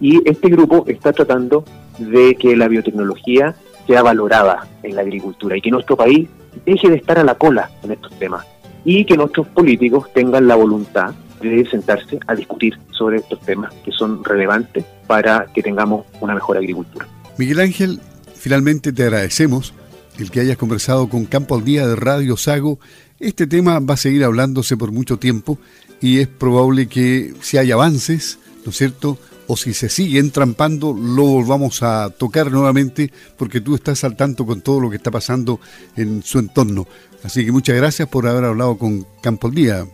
Y 0.00 0.26
este 0.26 0.48
grupo 0.48 0.84
está 0.86 1.12
tratando 1.12 1.62
de 1.98 2.36
que 2.36 2.56
la 2.56 2.68
biotecnología 2.68 3.54
sea 3.86 4.02
valorada 4.02 4.66
en 4.82 4.96
la 4.96 5.02
agricultura 5.02 5.56
y 5.56 5.60
que 5.60 5.70
nuestro 5.70 5.96
país 5.96 6.28
deje 6.64 6.88
de 6.88 6.96
estar 6.96 7.18
a 7.18 7.24
la 7.24 7.34
cola 7.34 7.70
en 7.82 7.92
estos 7.92 8.12
temas 8.18 8.46
y 8.84 9.04
que 9.04 9.16
nuestros 9.16 9.46
políticos 9.48 10.08
tengan 10.14 10.46
la 10.46 10.54
voluntad 10.54 11.12
de 11.40 11.68
sentarse 11.68 12.18
a 12.26 12.34
discutir 12.34 12.78
sobre 12.90 13.18
estos 13.18 13.40
temas 13.40 13.72
que 13.84 13.92
son 13.92 14.24
relevantes 14.24 14.84
para 15.06 15.46
que 15.54 15.62
tengamos 15.62 16.06
una 16.20 16.34
mejor 16.34 16.56
agricultura. 16.56 17.06
Miguel 17.36 17.60
Ángel, 17.60 18.00
finalmente 18.34 18.92
te 18.92 19.02
agradecemos 19.02 19.74
el 20.18 20.30
que 20.30 20.40
hayas 20.40 20.56
conversado 20.56 21.08
con 21.08 21.26
Campo 21.26 21.56
al 21.56 21.64
Día 21.64 21.86
de 21.86 21.96
Radio 21.96 22.36
Sago. 22.36 22.78
Este 23.20 23.46
tema 23.46 23.80
va 23.80 23.94
a 23.94 23.98
seguir 23.98 24.24
hablándose 24.24 24.76
por 24.76 24.92
mucho 24.92 25.18
tiempo 25.18 25.58
y 26.00 26.20
es 26.20 26.28
probable 26.28 26.86
que 26.86 27.34
si 27.40 27.58
hay 27.58 27.72
avances, 27.72 28.38
¿no 28.64 28.70
es 28.70 28.76
cierto?, 28.76 29.18
o 29.48 29.56
si 29.56 29.74
se 29.74 29.88
sigue 29.88 30.18
entrampando, 30.18 30.92
lo 30.92 31.24
volvamos 31.24 31.82
a 31.82 32.10
tocar 32.10 32.50
nuevamente 32.50 33.10
porque 33.36 33.60
tú 33.60 33.74
estás 33.74 34.04
al 34.04 34.16
tanto 34.16 34.46
con 34.46 34.60
todo 34.60 34.80
lo 34.80 34.90
que 34.90 34.96
está 34.96 35.10
pasando 35.10 35.60
en 35.96 36.22
su 36.22 36.38
entorno. 36.38 36.86
Así 37.22 37.44
que 37.44 37.52
muchas 37.52 37.76
gracias 37.76 38.08
por 38.08 38.26
haber 38.26 38.44
hablado 38.44 38.76
con 38.78 39.06
Campo 39.20 39.50
Día. 39.50 39.84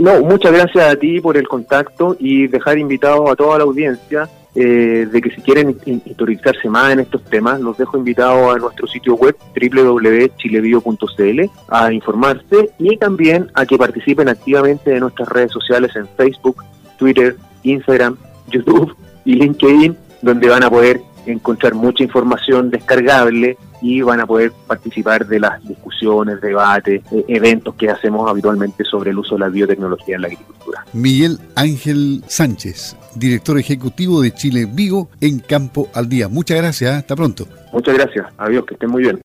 No, 0.00 0.20
muchas 0.22 0.52
gracias 0.52 0.92
a 0.92 0.96
ti 0.96 1.20
por 1.20 1.36
el 1.36 1.48
contacto 1.48 2.16
y 2.18 2.46
dejar 2.46 2.78
invitado 2.78 3.30
a 3.30 3.36
toda 3.36 3.58
la 3.58 3.64
audiencia 3.64 4.28
eh, 4.54 5.08
de 5.10 5.22
que 5.22 5.30
si 5.30 5.40
quieren 5.40 5.78
historizarse 6.04 6.68
más 6.68 6.92
en 6.92 7.00
estos 7.00 7.24
temas, 7.24 7.58
los 7.60 7.78
dejo 7.78 7.96
invitados 7.96 8.54
a 8.54 8.58
nuestro 8.58 8.86
sitio 8.86 9.14
web 9.14 9.34
www.chilebio.cl 9.54 11.40
a 11.68 11.92
informarse 11.92 12.70
y 12.78 12.98
también 12.98 13.50
a 13.54 13.64
que 13.64 13.78
participen 13.78 14.28
activamente 14.28 14.90
de 14.90 15.00
nuestras 15.00 15.28
redes 15.30 15.52
sociales 15.52 15.96
en 15.96 16.06
Facebook, 16.16 16.62
Twitter, 16.98 17.36
Instagram, 17.62 18.18
YouTube 18.52 18.94
y 19.24 19.34
LinkedIn, 19.34 19.96
donde 20.22 20.48
van 20.48 20.62
a 20.62 20.70
poder 20.70 21.00
encontrar 21.26 21.74
mucha 21.74 22.02
información 22.02 22.70
descargable 22.70 23.56
y 23.80 24.00
van 24.00 24.20
a 24.20 24.26
poder 24.26 24.52
participar 24.66 25.26
de 25.26 25.40
las 25.40 25.62
discusiones, 25.64 26.40
debates, 26.40 27.02
eh, 27.12 27.24
eventos 27.28 27.74
que 27.74 27.90
hacemos 27.90 28.30
habitualmente 28.30 28.84
sobre 28.84 29.10
el 29.10 29.18
uso 29.18 29.34
de 29.34 29.40
la 29.40 29.48
biotecnología 29.48 30.16
en 30.16 30.22
la 30.22 30.28
agricultura. 30.28 30.84
Miguel 30.92 31.38
Ángel 31.56 32.22
Sánchez, 32.26 32.96
director 33.16 33.58
ejecutivo 33.58 34.22
de 34.22 34.32
Chile 34.32 34.68
Vigo 34.70 35.08
en 35.20 35.40
Campo 35.40 35.88
al 35.94 36.08
Día. 36.08 36.28
Muchas 36.28 36.58
gracias, 36.58 36.94
hasta 36.94 37.16
pronto. 37.16 37.46
Muchas 37.72 37.94
gracias, 37.94 38.26
adiós, 38.38 38.64
que 38.66 38.74
estén 38.74 38.90
muy 38.90 39.02
bien. 39.02 39.18